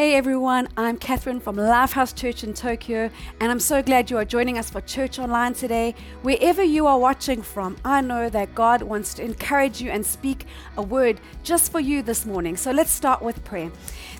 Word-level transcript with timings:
Hey 0.00 0.14
everyone, 0.14 0.66
I'm 0.78 0.96
Catherine 0.96 1.40
from 1.40 1.56
Lifehouse 1.56 2.16
Church 2.16 2.42
in 2.42 2.54
Tokyo, 2.54 3.10
and 3.38 3.52
I'm 3.52 3.60
so 3.60 3.82
glad 3.82 4.10
you 4.10 4.16
are 4.16 4.24
joining 4.24 4.56
us 4.56 4.70
for 4.70 4.80
Church 4.80 5.18
Online 5.18 5.52
today. 5.52 5.94
Wherever 6.22 6.62
you 6.62 6.86
are 6.86 6.98
watching 6.98 7.42
from, 7.42 7.76
I 7.84 8.00
know 8.00 8.30
that 8.30 8.54
God 8.54 8.80
wants 8.80 9.12
to 9.12 9.22
encourage 9.22 9.82
you 9.82 9.90
and 9.90 10.06
speak 10.06 10.46
a 10.78 10.82
word 10.82 11.20
just 11.42 11.70
for 11.70 11.80
you 11.80 12.00
this 12.00 12.24
morning. 12.24 12.56
So 12.56 12.70
let's 12.70 12.90
start 12.90 13.20
with 13.20 13.44
prayer. 13.44 13.70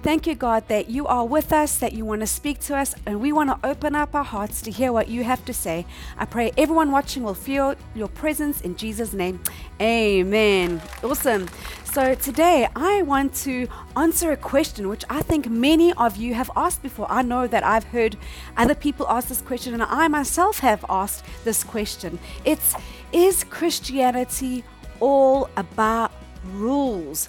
Thank 0.03 0.27
you, 0.27 0.35
God, 0.35 0.69
that 0.69 0.91
you 0.91 1.07
are 1.07 1.25
with 1.25 1.51
us, 1.51 1.79
that 1.79 1.95
you 1.95 2.05
want 2.05 2.21
to 2.21 2.27
speak 2.27 2.59
to 2.61 2.77
us, 2.77 2.95
and 3.07 3.19
we 3.19 3.33
want 3.33 3.49
to 3.49 3.67
open 3.67 3.95
up 3.95 4.15
our 4.15 4.23
hearts 4.23 4.61
to 4.63 4.71
hear 4.71 4.93
what 4.93 5.09
you 5.09 5.25
have 5.25 5.47
to 5.47 5.55
say. 5.55 5.87
I 6.19 6.27
pray 6.27 6.53
everyone 6.59 6.93
watching 6.93 7.23
will 7.23 7.33
feel 7.33 7.75
your 7.95 8.09
presence 8.09 8.61
in 8.61 8.77
Jesus' 8.77 9.15
name. 9.15 9.41
Amen. 9.81 10.83
Awesome. 11.03 11.49
So 11.93 12.15
today 12.15 12.69
I 12.77 13.03
want 13.03 13.35
to 13.47 13.67
answer 13.97 14.31
a 14.31 14.37
question 14.37 14.89
which 14.89 15.05
I 15.11 15.23
think 15.23 15.51
many 15.51 15.93
of 15.95 16.17
you 16.17 16.35
have 16.35 16.49
asked 16.55 16.85
before. 16.85 17.11
I 17.11 17.23
know 17.23 17.49
that 17.49 17.65
I've 17.65 17.83
heard 17.83 18.17
other 18.57 18.77
people 18.77 19.09
ask 19.09 19.27
this 19.27 19.43
question, 19.43 19.75
and 19.75 19.83
I 19.83 20.07
myself 20.07 20.61
have 20.61 20.85
asked 20.89 21.25
this 21.43 21.65
question. 21.65 22.21
It's 22.45 22.77
Is 23.11 23.43
Christianity 23.43 24.63
all 25.01 25.51
about 25.57 26.13
rules? 26.53 27.29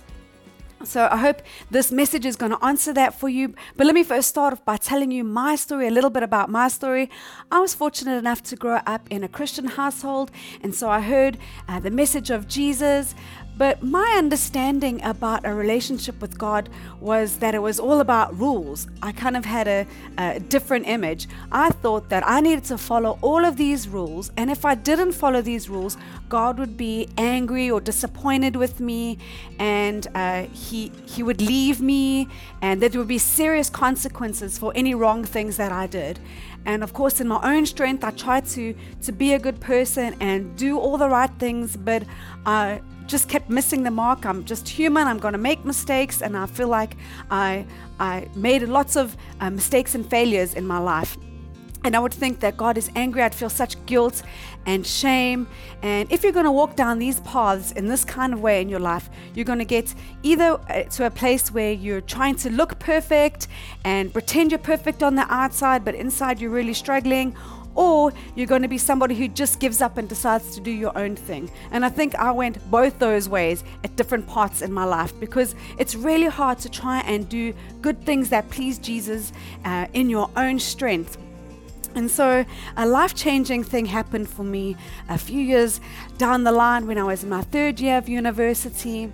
So 0.84 1.08
I 1.12 1.18
hope 1.18 1.42
this 1.70 1.92
message 1.92 2.26
is 2.26 2.36
going 2.36 2.52
to 2.52 2.64
answer 2.64 2.94
that 2.94 3.20
for 3.20 3.30
you. 3.30 3.54
But 3.78 3.86
let 3.86 3.94
me 3.94 4.04
first 4.04 4.30
start 4.30 4.54
off 4.54 4.66
by 4.66 4.78
telling 4.78 5.12
you 5.12 5.24
my 5.24 5.56
story, 5.56 5.88
a 5.88 5.92
little 5.92 6.10
bit 6.10 6.24
about 6.24 6.50
my 6.50 6.68
story. 6.68 7.10
I 7.52 7.60
was 7.60 7.74
fortunate 7.74 8.18
enough 8.18 8.42
to 8.44 8.56
grow 8.56 8.80
up 8.86 9.08
in 9.10 9.24
a 9.24 9.28
Christian 9.28 9.66
household, 9.66 10.32
and 10.62 10.74
so 10.74 10.90
I 10.90 11.02
heard 11.02 11.38
uh, 11.68 11.80
the 11.80 11.92
message 11.92 12.30
of 12.30 12.48
Jesus. 12.48 13.16
But 13.62 13.84
my 13.84 14.16
understanding 14.18 15.04
about 15.04 15.46
a 15.46 15.54
relationship 15.54 16.20
with 16.20 16.36
God 16.36 16.68
was 17.00 17.38
that 17.38 17.54
it 17.54 17.62
was 17.62 17.80
all 17.80 18.00
about 18.00 18.36
rules. 18.40 18.88
I 19.04 19.12
kind 19.12 19.38
of 19.38 19.46
had 19.46 19.68
a, 19.68 19.86
a, 20.18 20.40
different 20.40 20.88
image. 20.88 21.28
I 21.52 21.70
thought 21.70 22.10
that 22.10 22.28
I 22.28 22.42
needed 22.42 22.64
to 22.72 22.80
follow 22.80 23.20
all 23.22 23.46
of 23.46 23.58
these 23.58 23.88
rules, 23.88 24.32
and 24.36 24.50
if 24.50 24.66
I 24.66 24.74
didn't 24.74 25.12
follow 25.12 25.44
these 25.44 25.70
rules, 25.70 25.96
God 26.28 26.58
would 26.58 26.76
be 26.76 27.08
angry 27.20 27.70
or 27.70 27.80
disappointed 27.80 28.56
with 28.56 28.80
me, 28.80 29.20
and 29.60 30.08
uh, 30.16 30.46
he 30.46 30.92
he 31.06 31.22
would 31.22 31.40
leave 31.40 31.82
me, 31.82 32.28
and 32.64 32.82
there 32.82 32.90
would 32.98 33.08
be 33.08 33.20
serious 33.20 33.70
consequences 33.70 34.58
for 34.58 34.72
any 34.74 34.96
wrong 34.96 35.24
things 35.24 35.58
that 35.58 35.72
I 35.72 35.86
did. 35.86 36.18
And 36.66 36.84
of 36.84 36.94
course, 36.94 37.22
in 37.22 37.28
my 37.28 37.40
own 37.44 37.68
strength, 37.68 38.04
I 38.04 38.10
tried 38.10 38.48
to 38.56 38.74
to 39.04 39.12
be 39.12 39.34
a 39.34 39.40
good 39.40 39.60
person 39.60 40.16
and 40.20 40.58
do 40.58 40.80
all 40.80 40.98
the 40.98 41.10
right 41.10 41.32
things, 41.38 41.78
but 41.78 42.02
I 42.44 42.82
just 43.12 43.28
kept 43.28 43.50
missing 43.50 43.84
the 43.84 43.92
mark. 43.92 44.26
I'm 44.26 44.46
just 44.46 44.68
human. 44.68 45.06
I'm 45.08 45.20
going 45.20 45.34
to 45.34 45.46
make 45.50 45.66
mistakes, 45.66 46.22
and 46.22 46.36
I 46.38 46.46
feel 46.46 46.70
like 46.70 46.96
I 47.30 47.66
I 48.00 48.28
made 48.36 48.64
lots 48.64 48.96
of 48.96 49.16
uh, 49.42 49.50
mistakes 49.50 49.96
and 49.96 50.10
failures 50.10 50.54
in 50.54 50.66
my 50.66 50.80
life. 50.80 51.18
And 51.84 51.96
I 51.96 52.00
would 52.00 52.14
think 52.14 52.40
that 52.42 52.58
God 52.58 52.78
is 52.78 52.92
angry. 52.96 53.24
I'd 53.24 53.34
feel 53.34 53.50
such 53.50 53.74
guilt 53.88 54.22
and 54.68 54.86
shame. 54.86 55.48
And 55.82 56.12
if 56.12 56.24
you're 56.24 56.32
going 56.32 56.46
to 56.46 56.52
walk 56.52 56.76
down 56.76 57.00
these 57.00 57.20
paths 57.22 57.72
in 57.72 57.88
this 57.88 58.06
kind 58.06 58.34
of 58.34 58.40
way 58.40 58.62
in 58.62 58.70
your 58.70 58.80
life, 58.80 59.10
you're 59.34 59.46
going 59.46 59.60
to 59.60 59.66
get 59.66 59.96
either 60.22 60.60
uh, 60.70 60.84
to 60.84 61.08
a 61.08 61.10
place 61.10 61.52
where 61.52 61.74
you're 61.74 62.02
trying 62.02 62.36
to 62.36 62.52
look 62.52 62.78
perfect 62.78 63.48
and 63.84 64.14
pretend 64.14 64.52
you're 64.52 64.60
perfect 64.60 65.02
on 65.02 65.16
the 65.16 65.26
outside, 65.34 65.84
but 65.84 65.96
inside 65.96 66.40
you're 66.40 66.52
really 66.52 66.76
struggling, 66.76 67.36
or 67.76 68.12
you're 68.36 68.48
going 68.48 68.62
to 68.62 68.68
be 68.68 68.78
somebody 68.78 69.16
who 69.16 69.28
just 69.28 69.60
gives 69.60 69.82
up 69.82 69.98
and 69.98 70.08
decides 70.10 70.56
to 70.56 70.62
do 70.62 70.72
your 70.72 70.98
own 70.98 71.16
thing. 71.16 71.50
And 71.72 71.86
I 71.86 71.90
think 71.90 72.16
I 72.16 72.32
went 72.32 72.70
both 72.70 73.00
those 73.00 73.30
ways 73.30 73.64
at 73.84 73.96
different 73.96 74.28
parts 74.28 74.62
in 74.62 74.72
my 74.72 74.84
life 74.84 75.18
because 75.20 75.56
it's 75.78 75.96
really 75.96 76.28
hard 76.28 76.60
to 76.60 76.70
try 76.70 77.00
and 77.02 77.28
do 77.28 77.54
good 77.82 78.04
things 78.06 78.30
that 78.30 78.50
please 78.50 78.78
Jesus 78.78 79.32
uh, 79.66 79.88
in 79.94 80.10
your 80.10 80.30
own 80.36 80.60
strength. 80.60 81.18
And 81.96 82.10
so 82.10 82.46
a 82.78 82.86
life 82.86 83.16
changing 83.16 83.64
thing 83.64 83.86
happened 83.86 84.30
for 84.30 84.44
me 84.44 84.78
a 85.10 85.18
few 85.18 85.42
years 85.42 85.82
down 86.18 86.44
the 86.44 86.52
line 86.52 86.88
when 86.88 86.98
I 86.98 87.04
was 87.04 87.24
in 87.24 87.30
my 87.30 87.42
third 87.42 87.80
year 87.80 87.98
of 87.98 88.08
university. 88.08 89.12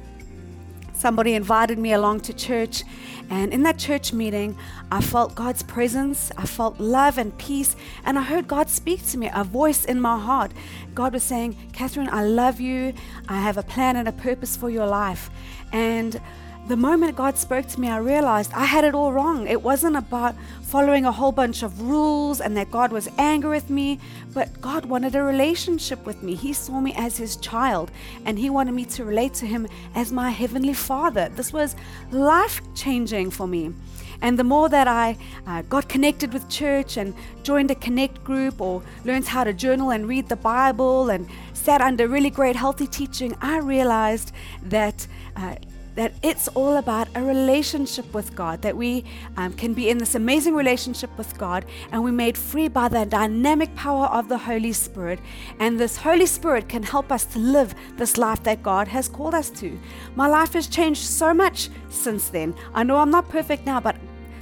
Somebody 0.98 1.36
invited 1.36 1.78
me 1.78 1.94
along 1.94 2.22
to 2.22 2.34
church, 2.34 2.84
and 3.30 3.54
in 3.54 3.62
that 3.62 3.78
church 3.78 4.14
meeting, 4.14 4.58
I 4.92 5.00
felt 5.00 5.36
God's 5.36 5.62
presence, 5.62 6.32
I 6.36 6.48
felt 6.48 6.80
love 6.80 7.20
and 7.20 7.38
peace, 7.38 7.76
and 8.04 8.18
I 8.18 8.24
heard 8.24 8.48
God 8.48 8.68
speak 8.68 9.06
to 9.10 9.18
me, 9.20 9.30
a 9.32 9.44
voice 9.44 9.86
in 9.86 10.02
my 10.02 10.18
heart. 10.18 10.54
God 10.96 11.14
was 11.14 11.22
saying, 11.22 11.56
Catherine, 11.72 12.10
I 12.12 12.24
love 12.24 12.60
you, 12.60 12.94
I 13.30 13.40
have 13.40 13.58
a 13.58 13.64
plan 13.64 13.96
and 13.96 14.08
a 14.08 14.12
purpose 14.12 14.58
for 14.58 14.72
your 14.72 14.88
life. 14.88 15.30
And 15.72 16.20
the 16.68 16.76
moment 16.76 17.16
God 17.16 17.38
spoke 17.38 17.66
to 17.68 17.80
me, 17.80 17.88
I 17.88 17.98
realized 17.98 18.52
I 18.54 18.66
had 18.66 18.84
it 18.84 18.94
all 18.94 19.14
wrong. 19.14 19.48
It 19.48 19.62
wasn't 19.62 19.96
about 19.96 20.36
following 20.64 21.06
a 21.06 21.12
whole 21.12 21.32
bunch 21.32 21.64
of 21.64 21.82
rules 21.82 22.42
and 22.42 22.58
that 22.58 22.70
God 22.72 22.92
was 22.92 23.08
angry 23.18 23.52
with 23.52 23.70
me, 23.70 24.00
but 24.34 24.60
God 24.60 24.86
wanted 24.86 25.16
a 25.16 25.24
relationship 25.24 26.06
with 26.06 26.22
me. 26.22 26.36
He 26.36 26.52
saw 26.52 26.82
me 26.82 26.94
as 26.98 27.16
His 27.16 27.38
child 27.38 27.90
and 28.26 28.38
He 28.38 28.50
wanted 28.50 28.74
me 28.74 28.84
to 28.86 29.06
relate 29.06 29.34
to 29.36 29.46
Him 29.46 29.66
as 29.96 30.12
my 30.12 30.30
Heavenly 30.30 30.74
Father. 30.74 31.30
This 31.30 31.54
was 31.54 31.78
life 32.12 32.60
changing 32.76 33.32
for 33.32 33.48
me. 33.48 33.74
And 34.22 34.38
the 34.38 34.44
more 34.44 34.68
that 34.68 34.90
I 34.90 35.16
uh, 35.46 35.62
got 35.64 35.88
connected 35.88 36.34
with 36.34 36.50
church 36.50 36.98
and 36.98 37.14
joined 37.44 37.72
a 37.72 37.76
connect 37.76 38.24
group 38.26 38.60
or 38.60 38.84
learned 39.06 39.28
how 39.28 39.46
to 39.46 39.54
journal 39.54 39.92
and 39.92 40.06
read 40.06 40.28
the 40.28 40.36
Bible 40.36 41.12
and 41.12 41.30
sat 41.54 41.80
under 41.80 42.08
really 42.08 42.32
great 42.32 42.56
healthy 42.58 42.88
teaching, 42.88 43.38
I 43.42 43.60
realized 43.60 44.34
that. 44.64 45.08
Uh, 45.38 45.56
that 45.98 46.14
it's 46.22 46.48
all 46.50 46.78
about 46.78 47.08
a 47.16 47.24
relationship 47.24 48.14
with 48.14 48.36
God, 48.36 48.62
that 48.62 48.78
we 48.78 49.04
um, 49.36 49.52
can 49.54 49.74
be 49.74 49.90
in 49.90 49.98
this 49.98 50.14
amazing 50.14 50.54
relationship 50.54 51.10
with 51.18 51.36
God 51.40 51.66
and 51.92 52.04
we're 52.04 52.12
made 52.12 52.38
free 52.38 52.68
by 52.68 52.88
the 52.88 53.04
dynamic 53.04 53.76
power 53.76 54.06
of 54.06 54.30
the 54.30 54.38
Holy 54.38 54.74
Spirit. 54.74 55.20
And 55.60 55.80
this 55.80 55.98
Holy 55.98 56.28
Spirit 56.28 56.70
can 56.70 56.84
help 56.84 57.12
us 57.12 57.26
to 57.26 57.40
live 57.40 57.74
this 57.98 58.16
life 58.16 58.44
that 58.44 58.62
God 58.62 58.88
has 58.88 59.10
called 59.10 59.34
us 59.34 59.50
to. 59.60 59.78
My 60.16 60.28
life 60.28 60.54
has 60.54 60.68
changed 60.68 61.02
so 61.02 61.34
much 61.34 61.70
since 61.90 62.30
then. 62.30 62.54
I 62.76 62.84
know 62.84 62.98
I'm 62.98 63.10
not 63.10 63.28
perfect 63.28 63.66
now, 63.66 63.80
but 63.80 63.96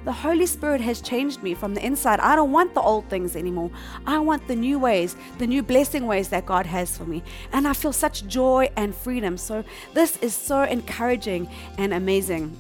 the 0.06 0.14
Holy 0.14 0.46
Spirit 0.46 0.82
has 0.82 1.02
changed 1.02 1.42
me 1.42 1.56
from 1.56 1.74
the 1.74 1.84
inside. 1.84 2.20
I 2.20 2.36
don't 2.36 2.52
want 2.52 2.76
the 2.76 2.82
old 2.82 3.10
things 3.10 3.36
anymore. 3.36 3.72
I 4.06 4.20
want 4.20 4.48
the 4.48 4.56
new 4.56 4.78
ways, 4.78 5.16
the 5.40 5.48
new 5.48 5.64
blessing 5.64 6.06
ways 6.06 6.30
that 6.30 6.46
God 6.46 6.68
has 6.68 6.96
for 6.96 7.06
me. 7.06 7.24
And 7.52 7.68
I 7.68 7.74
feel 7.74 7.92
such 7.92 8.28
joy 8.28 8.70
and 8.78 8.94
freedom. 8.94 9.38
So, 9.38 9.64
this 9.94 10.18
is 10.18 10.36
so 10.36 10.62
encouraging 10.62 11.50
and 11.80 11.92
amazing. 11.92 12.56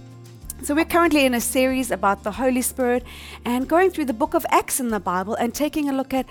So, 0.63 0.73
we're 0.73 0.85
currently 0.85 1.25
in 1.25 1.35
a 1.35 1.41
series 1.41 1.91
about 1.91 2.23
the 2.23 2.31
Holy 2.31 2.63
Spirit 2.63 3.03
and 3.45 3.67
going 3.69 3.91
through 3.91 4.05
the 4.05 4.13
book 4.13 4.33
of 4.33 4.45
Acts 4.49 4.79
in 4.79 4.89
the 4.89 4.99
Bible 4.99 5.35
and 5.35 5.53
taking 5.53 5.87
a 5.87 5.93
look 5.93 6.13
at 6.15 6.25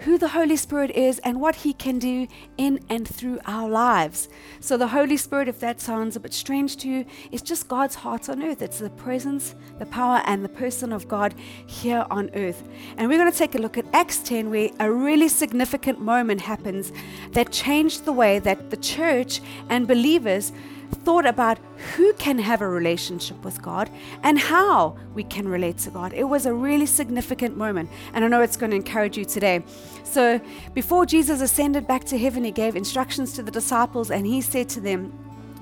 who 0.00 0.18
the 0.18 0.28
Holy 0.28 0.56
Spirit 0.56 0.90
is 0.92 1.18
and 1.20 1.40
what 1.40 1.56
He 1.56 1.72
can 1.72 1.98
do 1.98 2.26
in 2.56 2.80
and 2.88 3.06
through 3.06 3.40
our 3.46 3.68
lives. 3.68 4.28
So, 4.60 4.76
the 4.76 4.88
Holy 4.88 5.16
Spirit, 5.16 5.48
if 5.48 5.60
that 5.60 5.80
sounds 5.80 6.16
a 6.16 6.20
bit 6.20 6.32
strange 6.32 6.76
to 6.78 6.88
you, 6.88 7.04
is 7.30 7.42
just 7.42 7.68
God's 7.68 7.96
heart 7.96 8.28
on 8.28 8.42
earth. 8.42 8.62
It's 8.62 8.78
the 8.78 8.90
presence, 8.90 9.54
the 9.78 9.86
power, 9.86 10.22
and 10.24 10.44
the 10.44 10.48
person 10.48 10.92
of 10.92 11.08
God 11.08 11.34
here 11.66 12.06
on 12.10 12.30
earth. 12.34 12.62
And 12.96 13.08
we're 13.08 13.18
going 13.18 13.32
to 13.32 13.36
take 13.38 13.54
a 13.54 13.58
look 13.58 13.78
at 13.78 13.86
Acts 13.92 14.18
10, 14.18 14.50
where 14.50 14.70
a 14.78 14.90
really 14.90 15.28
significant 15.28 16.00
moment 16.00 16.40
happens 16.40 16.92
that 17.32 17.52
changed 17.52 18.04
the 18.04 18.12
way 18.12 18.38
that 18.38 18.70
the 18.70 18.76
church 18.76 19.40
and 19.68 19.86
believers 19.86 20.52
thought 20.90 21.26
about 21.26 21.58
who 21.94 22.12
can 22.14 22.38
have 22.38 22.60
a 22.60 22.68
relationship 22.68 23.42
with 23.44 23.62
God 23.62 23.90
and 24.22 24.38
how 24.38 24.96
we 25.14 25.24
can 25.24 25.48
relate 25.48 25.78
to 25.78 25.90
God. 25.90 26.12
It 26.12 26.24
was 26.24 26.46
a 26.46 26.52
really 26.52 26.86
significant 26.86 27.56
moment, 27.56 27.90
and 28.12 28.24
I 28.24 28.28
know 28.28 28.42
it's 28.42 28.56
going 28.56 28.70
to 28.70 28.76
encourage 28.76 29.16
you 29.16 29.24
today. 29.24 29.62
So, 30.04 30.40
before 30.74 31.06
Jesus 31.06 31.40
ascended 31.40 31.86
back 31.86 32.04
to 32.04 32.18
heaven, 32.18 32.44
he 32.44 32.50
gave 32.50 32.76
instructions 32.76 33.32
to 33.34 33.42
the 33.42 33.50
disciples 33.50 34.10
and 34.10 34.26
he 34.26 34.40
said 34.40 34.68
to 34.70 34.80
them, 34.80 35.12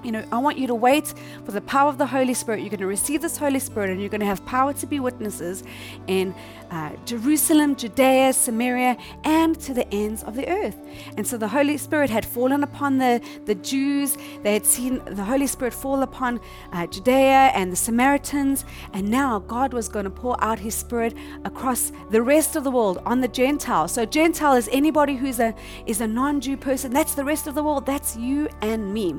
you 0.06 0.12
know, 0.12 0.24
I 0.30 0.38
want 0.38 0.56
you 0.56 0.68
to 0.68 0.74
wait 0.74 1.12
for 1.44 1.50
the 1.50 1.60
power 1.60 1.88
of 1.88 1.98
the 1.98 2.06
Holy 2.06 2.32
Spirit. 2.32 2.60
You're 2.60 2.70
going 2.70 2.78
to 2.78 2.86
receive 2.86 3.22
this 3.22 3.36
Holy 3.36 3.58
Spirit 3.58 3.90
and 3.90 4.00
you're 4.00 4.08
going 4.08 4.20
to 4.20 4.26
have 4.26 4.46
power 4.46 4.72
to 4.74 4.86
be 4.86 5.00
witnesses 5.00 5.64
in 6.06 6.32
uh, 6.70 6.92
Jerusalem, 7.04 7.74
Judea, 7.74 8.32
Samaria, 8.32 8.96
and 9.24 9.58
to 9.60 9.74
the 9.74 9.92
ends 9.92 10.22
of 10.22 10.36
the 10.36 10.48
earth. 10.48 10.76
And 11.16 11.26
so 11.26 11.36
the 11.36 11.48
Holy 11.48 11.76
Spirit 11.76 12.08
had 12.08 12.24
fallen 12.24 12.62
upon 12.62 12.98
the, 12.98 13.20
the 13.46 13.56
Jews. 13.56 14.16
They 14.44 14.52
had 14.52 14.64
seen 14.64 15.02
the 15.06 15.24
Holy 15.24 15.48
Spirit 15.48 15.74
fall 15.74 16.02
upon 16.02 16.40
uh, 16.72 16.86
Judea 16.86 17.50
and 17.54 17.72
the 17.72 17.76
Samaritans. 17.76 18.64
And 18.92 19.10
now 19.10 19.40
God 19.40 19.74
was 19.74 19.88
going 19.88 20.04
to 20.04 20.10
pour 20.10 20.42
out 20.42 20.60
his 20.60 20.76
Spirit 20.76 21.14
across 21.44 21.90
the 22.10 22.22
rest 22.22 22.54
of 22.54 22.62
the 22.62 22.70
world 22.70 23.02
on 23.04 23.20
the 23.20 23.28
Gentiles. 23.28 23.90
So, 23.90 24.04
Gentile 24.06 24.54
is 24.54 24.68
anybody 24.70 25.16
who's 25.16 25.40
a, 25.40 25.52
is 25.84 26.00
a 26.00 26.06
non 26.06 26.40
Jew 26.40 26.56
person. 26.56 26.92
That's 26.92 27.14
the 27.14 27.24
rest 27.24 27.48
of 27.48 27.56
the 27.56 27.62
world. 27.64 27.86
That's 27.86 28.16
you 28.16 28.48
and 28.62 28.94
me. 28.94 29.16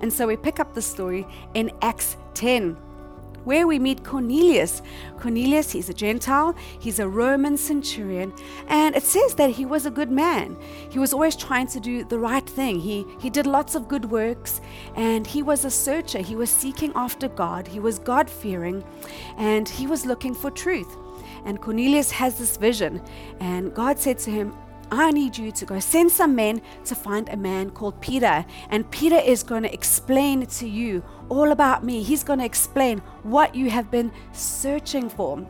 And 0.00 0.12
so 0.12 0.26
we 0.26 0.36
pick 0.36 0.60
up 0.60 0.74
the 0.74 0.82
story 0.82 1.26
in 1.54 1.70
Acts 1.82 2.16
10. 2.34 2.76
where 3.44 3.66
we 3.66 3.78
meet 3.78 4.04
Cornelius. 4.04 4.82
Cornelius, 5.18 5.72
he's 5.72 5.88
a 5.88 5.94
Gentile, 5.94 6.54
he's 6.78 6.98
a 6.98 7.08
Roman 7.08 7.56
centurion, 7.56 8.32
and 8.68 8.94
it 8.94 9.02
says 9.02 9.34
that 9.36 9.50
he 9.50 9.64
was 9.64 9.86
a 9.86 9.90
good 9.90 10.10
man. 10.10 10.56
He 10.90 10.98
was 10.98 11.12
always 11.12 11.36
trying 11.36 11.66
to 11.68 11.80
do 11.80 12.04
the 12.04 12.18
right 12.18 12.46
thing. 12.48 12.80
He, 12.80 13.06
he 13.18 13.30
did 13.30 13.46
lots 13.46 13.74
of 13.74 13.88
good 13.88 14.10
works, 14.10 14.60
and 14.94 15.26
he 15.26 15.42
was 15.42 15.64
a 15.64 15.70
searcher. 15.70 16.18
He 16.18 16.36
was 16.36 16.50
seeking 16.50 16.92
after 16.94 17.28
God, 17.28 17.66
he 17.66 17.80
was 17.80 17.98
God 17.98 18.28
fearing, 18.28 18.84
and 19.38 19.68
he 19.68 19.86
was 19.86 20.04
looking 20.04 20.34
for 20.34 20.50
truth. 20.50 20.96
And 21.44 21.60
Cornelius 21.60 22.10
has 22.10 22.38
this 22.38 22.58
vision, 22.58 23.00
and 23.40 23.74
God 23.74 23.98
said 23.98 24.18
to 24.20 24.30
him, 24.30 24.54
I 24.90 25.10
need 25.12 25.38
you 25.38 25.52
to 25.52 25.64
go 25.64 25.78
send 25.78 26.10
some 26.10 26.34
men 26.34 26.60
to 26.84 26.94
find 26.94 27.28
a 27.28 27.36
man 27.36 27.70
called 27.70 28.00
Peter. 28.00 28.44
And 28.70 28.90
Peter 28.90 29.16
is 29.16 29.42
going 29.42 29.62
to 29.62 29.72
explain 29.72 30.46
to 30.46 30.68
you 30.68 31.04
all 31.28 31.52
about 31.52 31.84
me. 31.84 32.02
He's 32.02 32.24
going 32.24 32.40
to 32.40 32.44
explain 32.44 32.98
what 33.22 33.54
you 33.54 33.70
have 33.70 33.90
been 33.90 34.10
searching 34.32 35.08
for. 35.08 35.46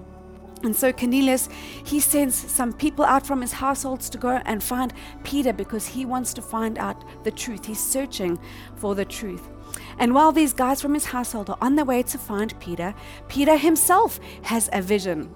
And 0.62 0.76
so 0.76 0.92
Cornelius, 0.92 1.48
he 1.84 2.00
sends 2.00 2.34
some 2.34 2.74
people 2.74 3.04
out 3.04 3.26
from 3.26 3.40
his 3.40 3.52
households 3.52 4.10
to 4.10 4.18
go 4.18 4.42
and 4.44 4.62
find 4.62 4.92
Peter 5.24 5.54
because 5.54 5.86
he 5.86 6.04
wants 6.04 6.34
to 6.34 6.42
find 6.42 6.76
out 6.76 7.02
the 7.24 7.30
truth. 7.30 7.64
He's 7.64 7.82
searching 7.82 8.38
for 8.76 8.94
the 8.94 9.06
truth. 9.06 9.48
And 9.98 10.14
while 10.14 10.32
these 10.32 10.52
guys 10.52 10.82
from 10.82 10.92
his 10.92 11.06
household 11.06 11.48
are 11.48 11.58
on 11.62 11.76
their 11.76 11.84
way 11.86 12.02
to 12.02 12.18
find 12.18 12.58
Peter, 12.60 12.94
Peter 13.28 13.56
himself 13.56 14.20
has 14.42 14.68
a 14.72 14.82
vision. 14.82 15.34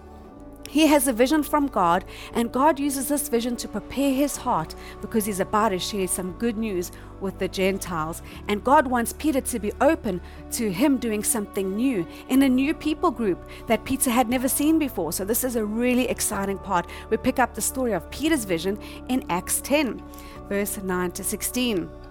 He 0.68 0.86
has 0.86 1.06
a 1.06 1.12
vision 1.12 1.42
from 1.42 1.68
God, 1.68 2.04
and 2.32 2.50
God 2.50 2.80
uses 2.80 3.08
this 3.08 3.28
vision 3.28 3.56
to 3.56 3.68
prepare 3.68 4.12
his 4.12 4.36
heart 4.36 4.74
because 5.00 5.24
he's 5.24 5.40
about 5.40 5.68
to 5.68 5.78
share 5.78 6.08
some 6.08 6.32
good 6.32 6.56
news 6.56 6.90
with 7.20 7.38
the 7.38 7.48
Gentiles. 7.48 8.22
And 8.48 8.64
God 8.64 8.86
wants 8.86 9.12
Peter 9.12 9.40
to 9.40 9.58
be 9.58 9.72
open 9.80 10.20
to 10.52 10.72
him 10.72 10.98
doing 10.98 11.22
something 11.22 11.76
new 11.76 12.06
in 12.28 12.42
a 12.42 12.48
new 12.48 12.74
people 12.74 13.10
group 13.10 13.48
that 13.66 13.84
Peter 13.84 14.10
had 14.10 14.28
never 14.28 14.48
seen 14.48 14.78
before. 14.78 15.12
So, 15.12 15.24
this 15.24 15.44
is 15.44 15.56
a 15.56 15.64
really 15.64 16.08
exciting 16.08 16.58
part. 16.58 16.88
We 17.10 17.16
pick 17.16 17.38
up 17.38 17.54
the 17.54 17.62
story 17.62 17.92
of 17.92 18.10
Peter's 18.10 18.44
vision 18.44 18.78
in 19.08 19.24
Acts 19.30 19.60
10, 19.60 20.02
verse 20.48 20.78
9 20.78 21.12
to 21.12 21.24
16. 21.24 22.03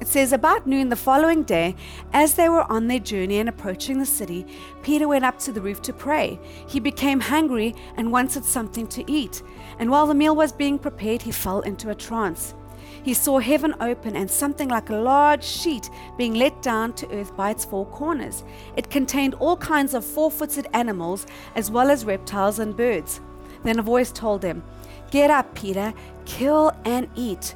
It 0.00 0.08
says, 0.08 0.32
About 0.32 0.66
noon 0.66 0.90
the 0.90 0.96
following 0.96 1.42
day, 1.42 1.74
as 2.12 2.34
they 2.34 2.48
were 2.48 2.70
on 2.70 2.86
their 2.86 2.98
journey 2.98 3.38
and 3.38 3.48
approaching 3.48 3.98
the 3.98 4.06
city, 4.06 4.46
Peter 4.82 5.08
went 5.08 5.24
up 5.24 5.38
to 5.40 5.52
the 5.52 5.60
roof 5.60 5.80
to 5.82 5.92
pray. 5.92 6.38
He 6.68 6.80
became 6.80 7.20
hungry 7.20 7.74
and 7.96 8.12
wanted 8.12 8.44
something 8.44 8.86
to 8.88 9.10
eat. 9.10 9.42
And 9.78 9.90
while 9.90 10.06
the 10.06 10.14
meal 10.14 10.36
was 10.36 10.52
being 10.52 10.78
prepared, 10.78 11.22
he 11.22 11.32
fell 11.32 11.60
into 11.60 11.88
a 11.88 11.94
trance. 11.94 12.54
He 13.02 13.14
saw 13.14 13.38
heaven 13.38 13.74
open 13.80 14.16
and 14.16 14.30
something 14.30 14.68
like 14.68 14.90
a 14.90 14.96
large 14.96 15.44
sheet 15.44 15.88
being 16.18 16.34
let 16.34 16.60
down 16.60 16.92
to 16.94 17.10
earth 17.12 17.36
by 17.36 17.50
its 17.50 17.64
four 17.64 17.86
corners. 17.86 18.44
It 18.76 18.90
contained 18.90 19.34
all 19.34 19.56
kinds 19.56 19.94
of 19.94 20.04
four 20.04 20.30
footed 20.30 20.66
animals, 20.72 21.26
as 21.54 21.70
well 21.70 21.90
as 21.90 22.04
reptiles 22.04 22.58
and 22.58 22.76
birds. 22.76 23.20
Then 23.62 23.78
a 23.78 23.82
voice 23.82 24.12
told 24.12 24.42
him, 24.42 24.62
Get 25.10 25.30
up, 25.30 25.54
Peter, 25.54 25.94
kill 26.24 26.72
and 26.84 27.08
eat. 27.14 27.54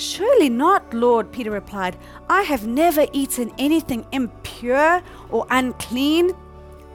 Surely 0.00 0.48
not, 0.48 0.94
Lord, 0.94 1.30
Peter 1.30 1.50
replied. 1.50 1.98
I 2.26 2.40
have 2.44 2.66
never 2.66 3.06
eaten 3.12 3.52
anything 3.58 4.06
impure 4.12 5.02
or 5.28 5.46
unclean. 5.50 6.32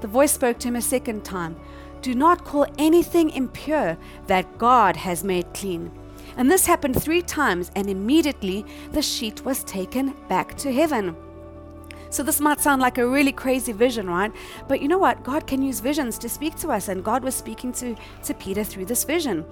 The 0.01 0.07
voice 0.07 0.31
spoke 0.31 0.57
to 0.59 0.69
him 0.69 0.75
a 0.75 0.81
second 0.81 1.23
time 1.23 1.55
Do 2.01 2.15
not 2.15 2.43
call 2.43 2.65
anything 2.79 3.29
impure 3.29 3.95
that 4.25 4.57
God 4.57 4.95
has 4.95 5.23
made 5.23 5.53
clean. 5.53 5.91
And 6.35 6.49
this 6.49 6.65
happened 6.65 6.99
three 6.99 7.21
times, 7.21 7.69
and 7.75 7.91
immediately 7.91 8.65
the 8.91 9.03
sheet 9.03 9.45
was 9.45 9.63
taken 9.63 10.15
back 10.27 10.57
to 10.57 10.73
heaven. 10.73 11.15
So, 12.15 12.23
this 12.23 12.39
might 12.39 12.61
sound 12.61 12.81
like 12.81 12.97
a 12.97 13.05
really 13.05 13.33
crazy 13.33 13.73
vision, 13.73 14.09
right? 14.09 14.31
But 14.69 14.81
you 14.81 14.87
know 14.87 14.97
what? 14.97 15.21
God 15.25 15.45
can 15.45 15.61
use 15.61 15.81
visions 15.81 16.17
to 16.19 16.29
speak 16.29 16.55
to 16.59 16.71
us, 16.71 16.87
and 16.87 17.03
God 17.03 17.25
was 17.25 17.35
speaking 17.35 17.73
to, 17.73 17.93
to 18.23 18.33
Peter 18.33 18.63
through 18.63 18.85
this 18.85 19.03
vision. 19.03 19.43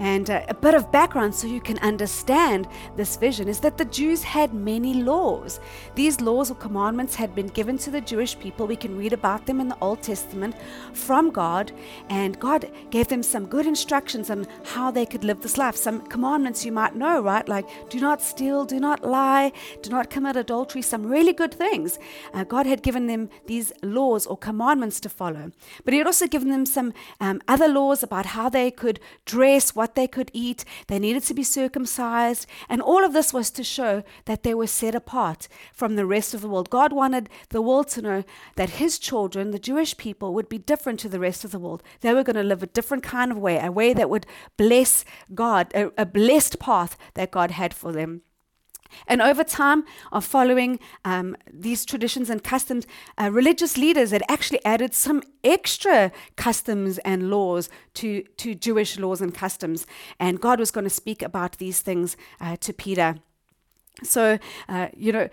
And 0.00 0.28
uh, 0.28 0.42
a 0.48 0.52
bit 0.52 0.74
of 0.74 0.92
background 0.92 1.34
so 1.34 1.46
you 1.46 1.62
can 1.62 1.78
understand 1.78 2.68
this 2.94 3.16
vision 3.16 3.48
is 3.48 3.58
that 3.60 3.78
the 3.78 3.86
Jews 3.86 4.22
had 4.22 4.52
many 4.52 4.92
laws. 4.92 5.60
These 5.94 6.20
laws 6.20 6.50
or 6.50 6.56
commandments 6.56 7.14
had 7.14 7.34
been 7.34 7.46
given 7.46 7.78
to 7.78 7.90
the 7.90 8.02
Jewish 8.02 8.38
people. 8.38 8.66
We 8.66 8.76
can 8.76 8.98
read 8.98 9.14
about 9.14 9.46
them 9.46 9.58
in 9.58 9.68
the 9.68 9.78
Old 9.80 10.02
Testament 10.02 10.56
from 10.92 11.30
God, 11.30 11.72
and 12.10 12.38
God 12.38 12.70
gave 12.90 13.08
them 13.08 13.22
some 13.22 13.46
good 13.46 13.64
instructions 13.64 14.28
on 14.28 14.46
how 14.66 14.90
they 14.90 15.06
could 15.06 15.24
live 15.24 15.40
this 15.40 15.56
life. 15.56 15.74
Some 15.74 16.02
commandments 16.02 16.66
you 16.66 16.72
might 16.72 16.94
know, 16.94 17.22
right? 17.22 17.48
Like 17.48 17.66
do 17.88 17.98
not 17.98 18.20
steal, 18.20 18.66
do 18.66 18.78
not 18.78 19.02
lie, 19.02 19.52
do 19.80 19.88
not 19.88 20.10
commit 20.10 20.36
adultery, 20.36 20.82
some 20.82 21.06
really 21.06 21.32
good 21.32 21.54
things. 21.54 21.98
Uh, 22.32 22.44
God 22.44 22.66
had 22.66 22.82
given 22.82 23.06
them 23.06 23.28
these 23.46 23.72
laws 23.82 24.26
or 24.26 24.36
commandments 24.36 25.00
to 25.00 25.08
follow, 25.08 25.50
but 25.84 25.92
He 25.92 25.98
had 25.98 26.06
also 26.06 26.26
given 26.26 26.50
them 26.50 26.66
some 26.66 26.92
um, 27.20 27.40
other 27.48 27.68
laws 27.68 28.02
about 28.02 28.26
how 28.26 28.48
they 28.48 28.70
could 28.70 29.00
dress, 29.24 29.74
what 29.74 29.94
they 29.94 30.06
could 30.06 30.30
eat. 30.32 30.64
They 30.86 30.98
needed 30.98 31.22
to 31.24 31.34
be 31.34 31.42
circumcised, 31.42 32.46
and 32.68 32.80
all 32.82 33.04
of 33.04 33.12
this 33.12 33.32
was 33.32 33.50
to 33.52 33.64
show 33.64 34.02
that 34.24 34.42
they 34.42 34.54
were 34.54 34.66
set 34.66 34.94
apart 34.94 35.48
from 35.72 35.96
the 35.96 36.06
rest 36.06 36.34
of 36.34 36.40
the 36.40 36.48
world. 36.48 36.70
God 36.70 36.92
wanted 36.92 37.28
the 37.50 37.62
world 37.62 37.88
to 37.88 38.02
know 38.02 38.24
that 38.56 38.70
His 38.70 38.98
children, 38.98 39.50
the 39.50 39.58
Jewish 39.58 39.96
people, 39.96 40.34
would 40.34 40.48
be 40.48 40.58
different 40.58 41.00
to 41.00 41.08
the 41.08 41.20
rest 41.20 41.44
of 41.44 41.50
the 41.50 41.58
world. 41.58 41.82
They 42.00 42.14
were 42.14 42.24
going 42.24 42.36
to 42.36 42.42
live 42.42 42.62
a 42.62 42.66
different 42.66 43.02
kind 43.02 43.32
of 43.32 43.38
way, 43.38 43.58
a 43.58 43.70
way 43.70 43.92
that 43.92 44.10
would 44.10 44.26
bless 44.56 45.04
God, 45.34 45.72
a, 45.74 45.90
a 45.96 46.06
blessed 46.06 46.58
path 46.58 46.96
that 47.14 47.30
God 47.30 47.50
had 47.50 47.74
for 47.74 47.92
them. 47.92 48.22
And 49.06 49.22
over 49.22 49.44
time 49.44 49.84
of 50.12 50.24
following 50.24 50.78
um, 51.04 51.36
these 51.52 51.84
traditions 51.84 52.30
and 52.30 52.42
customs, 52.42 52.86
uh, 53.18 53.30
religious 53.32 53.76
leaders 53.76 54.10
had 54.10 54.22
actually 54.28 54.64
added 54.64 54.94
some 54.94 55.22
extra 55.44 56.12
customs 56.36 56.98
and 56.98 57.30
laws 57.30 57.68
to, 57.94 58.22
to 58.36 58.54
Jewish 58.54 58.98
laws 58.98 59.20
and 59.20 59.34
customs. 59.34 59.86
And 60.18 60.40
God 60.40 60.58
was 60.58 60.70
going 60.70 60.84
to 60.84 60.90
speak 60.90 61.22
about 61.22 61.58
these 61.58 61.80
things 61.80 62.16
uh, 62.40 62.56
to 62.56 62.72
Peter. 62.72 63.16
So, 64.02 64.38
uh, 64.68 64.88
you 64.96 65.12
know, 65.12 65.28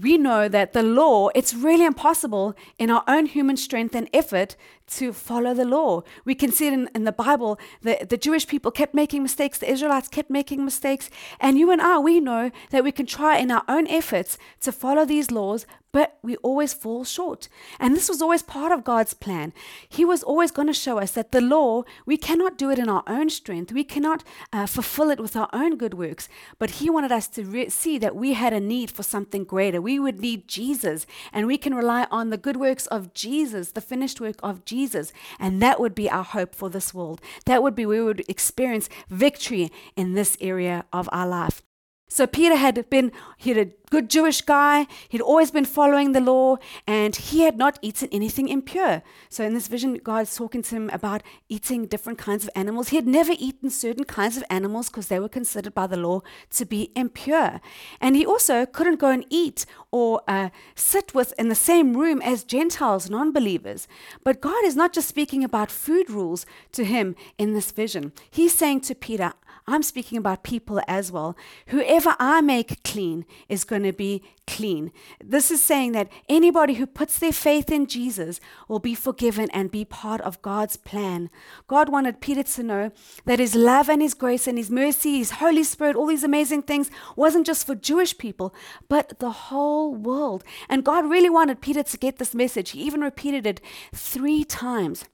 we 0.00 0.16
know 0.16 0.48
that 0.48 0.72
the 0.72 0.82
law, 0.82 1.28
it's 1.34 1.54
really 1.54 1.84
impossible 1.84 2.54
in 2.78 2.90
our 2.90 3.02
own 3.08 3.26
human 3.26 3.56
strength 3.56 3.94
and 3.94 4.08
effort 4.12 4.56
to 4.88 5.12
follow 5.12 5.54
the 5.54 5.64
law. 5.64 6.02
We 6.24 6.34
can 6.34 6.52
see 6.52 6.66
it 6.66 6.72
in, 6.72 6.88
in 6.94 7.04
the 7.04 7.12
Bible. 7.12 7.58
The, 7.82 8.06
the 8.08 8.16
Jewish 8.16 8.46
people 8.46 8.70
kept 8.70 8.94
making 8.94 9.22
mistakes, 9.22 9.58
the 9.58 9.70
Israelites 9.70 10.08
kept 10.08 10.30
making 10.30 10.64
mistakes. 10.64 11.10
And 11.40 11.58
you 11.58 11.70
and 11.70 11.80
I, 11.80 11.98
we 11.98 12.20
know 12.20 12.50
that 12.70 12.84
we 12.84 12.92
can 12.92 13.06
try 13.06 13.38
in 13.38 13.50
our 13.50 13.64
own 13.68 13.86
efforts 13.88 14.38
to 14.60 14.72
follow 14.72 15.04
these 15.04 15.30
laws, 15.30 15.66
but 15.92 16.18
we 16.22 16.36
always 16.36 16.74
fall 16.74 17.04
short. 17.04 17.48
And 17.80 17.96
this 17.96 18.08
was 18.08 18.20
always 18.20 18.42
part 18.42 18.72
of 18.72 18.84
God's 18.84 19.14
plan. 19.14 19.52
He 19.88 20.04
was 20.04 20.22
always 20.22 20.50
going 20.50 20.68
to 20.68 20.74
show 20.74 20.98
us 20.98 21.12
that 21.12 21.32
the 21.32 21.40
law, 21.40 21.84
we 22.04 22.16
cannot 22.16 22.58
do 22.58 22.70
it 22.70 22.78
in 22.78 22.88
our 22.88 23.02
own 23.06 23.30
strength, 23.30 23.72
we 23.72 23.84
cannot 23.84 24.22
uh, 24.52 24.66
fulfill 24.66 25.10
it 25.10 25.20
with 25.20 25.34
our 25.34 25.48
own 25.52 25.76
good 25.76 25.94
works. 25.94 26.28
But 26.58 26.72
He 26.72 26.90
wanted 26.90 27.12
us 27.12 27.26
to 27.28 27.44
re- 27.44 27.70
see 27.70 27.98
that 27.98 28.14
we 28.14 28.34
had 28.34 28.52
a 28.52 28.60
need 28.60 28.90
for 28.90 29.02
something 29.02 29.44
greater. 29.44 29.80
We 29.80 29.98
would 29.98 30.20
need 30.20 30.46
Jesus, 30.46 31.06
and 31.32 31.46
we 31.46 31.58
can 31.58 31.74
rely 31.74 32.06
on 32.10 32.30
the 32.30 32.36
good 32.36 32.58
works 32.58 32.86
of 32.88 33.14
Jesus, 33.14 33.72
the 33.72 33.80
finished 33.80 34.20
work 34.20 34.36
of 34.42 34.64
Jesus. 34.64 34.77
And 35.38 35.62
that 35.62 35.80
would 35.80 35.94
be 35.94 36.10
our 36.10 36.24
hope 36.24 36.54
for 36.54 36.70
this 36.70 36.94
world. 36.94 37.20
That 37.46 37.62
would 37.62 37.74
be 37.74 37.86
we 37.86 38.00
would 38.00 38.24
experience 38.28 38.88
victory 39.08 39.70
in 39.96 40.14
this 40.14 40.36
area 40.40 40.84
of 40.92 41.08
our 41.12 41.26
life. 41.26 41.62
So 42.08 42.26
Peter 42.26 42.56
had 42.56 42.88
been, 42.88 43.12
he 43.36 43.50
had 43.50 43.58
a 43.58 43.70
good 43.90 44.08
Jewish 44.08 44.40
guy, 44.40 44.86
he'd 45.08 45.20
always 45.20 45.50
been 45.50 45.64
following 45.64 46.12
the 46.12 46.20
law, 46.20 46.56
and 46.86 47.14
he 47.14 47.42
had 47.42 47.58
not 47.58 47.78
eaten 47.82 48.08
anything 48.10 48.48
impure. 48.48 49.02
So 49.28 49.44
in 49.44 49.54
this 49.54 49.68
vision, 49.68 49.94
God's 50.02 50.34
talking 50.34 50.62
to 50.62 50.74
him 50.74 50.90
about 50.90 51.22
eating 51.48 51.86
different 51.86 52.18
kinds 52.18 52.44
of 52.44 52.50
animals. 52.54 52.88
He 52.88 52.96
had 52.96 53.06
never 53.06 53.32
eaten 53.38 53.70
certain 53.70 54.04
kinds 54.04 54.36
of 54.36 54.44
animals 54.48 54.88
because 54.88 55.08
they 55.08 55.20
were 55.20 55.28
considered 55.28 55.74
by 55.74 55.86
the 55.86 55.96
law 55.96 56.22
to 56.50 56.64
be 56.64 56.92
impure. 56.96 57.60
And 58.00 58.16
he 58.16 58.24
also 58.24 58.64
couldn't 58.64 59.00
go 59.00 59.10
and 59.10 59.26
eat 59.28 59.66
or 59.90 60.22
uh, 60.26 60.48
sit 60.74 61.14
with 61.14 61.32
in 61.38 61.48
the 61.48 61.54
same 61.54 61.96
room 61.96 62.22
as 62.22 62.44
Gentiles, 62.44 63.10
non 63.10 63.32
believers. 63.32 63.86
But 64.24 64.40
God 64.40 64.64
is 64.64 64.76
not 64.76 64.92
just 64.92 65.08
speaking 65.08 65.44
about 65.44 65.70
food 65.70 66.10
rules 66.10 66.46
to 66.72 66.84
him 66.84 67.16
in 67.36 67.52
this 67.52 67.70
vision. 67.70 68.12
He's 68.30 68.54
saying 68.54 68.80
to 68.82 68.94
Peter, 68.94 69.32
I'm 69.68 69.82
speaking 69.82 70.16
about 70.16 70.42
people 70.42 70.80
as 70.88 71.12
well. 71.12 71.36
Whoever 71.66 72.16
I 72.18 72.40
make 72.40 72.82
clean 72.84 73.26
is 73.50 73.64
going 73.64 73.82
to 73.82 73.92
be 73.92 74.22
clean. 74.46 74.92
This 75.22 75.50
is 75.50 75.62
saying 75.62 75.92
that 75.92 76.10
anybody 76.26 76.74
who 76.74 76.86
puts 76.86 77.18
their 77.18 77.32
faith 77.32 77.70
in 77.70 77.86
Jesus 77.86 78.40
will 78.66 78.78
be 78.78 78.94
forgiven 78.94 79.50
and 79.52 79.70
be 79.70 79.84
part 79.84 80.22
of 80.22 80.40
God's 80.40 80.76
plan. 80.76 81.28
God 81.66 81.90
wanted 81.90 82.22
Peter 82.22 82.42
to 82.42 82.62
know 82.62 82.92
that 83.26 83.40
his 83.40 83.54
love 83.54 83.90
and 83.90 84.00
his 84.00 84.14
grace 84.14 84.46
and 84.46 84.56
his 84.56 84.70
mercy, 84.70 85.18
his 85.18 85.32
Holy 85.32 85.64
Spirit, 85.64 85.96
all 85.96 86.06
these 86.06 86.24
amazing 86.24 86.62
things 86.62 86.90
wasn't 87.14 87.46
just 87.46 87.66
for 87.66 87.74
Jewish 87.74 88.16
people, 88.16 88.54
but 88.88 89.18
the 89.18 89.30
whole 89.30 89.94
world. 89.94 90.44
And 90.70 90.82
God 90.82 91.04
really 91.04 91.28
wanted 91.28 91.60
Peter 91.60 91.82
to 91.82 91.98
get 91.98 92.16
this 92.16 92.34
message. 92.34 92.70
He 92.70 92.80
even 92.84 93.02
repeated 93.02 93.46
it 93.46 93.60
three 93.94 94.44
times. 94.44 95.04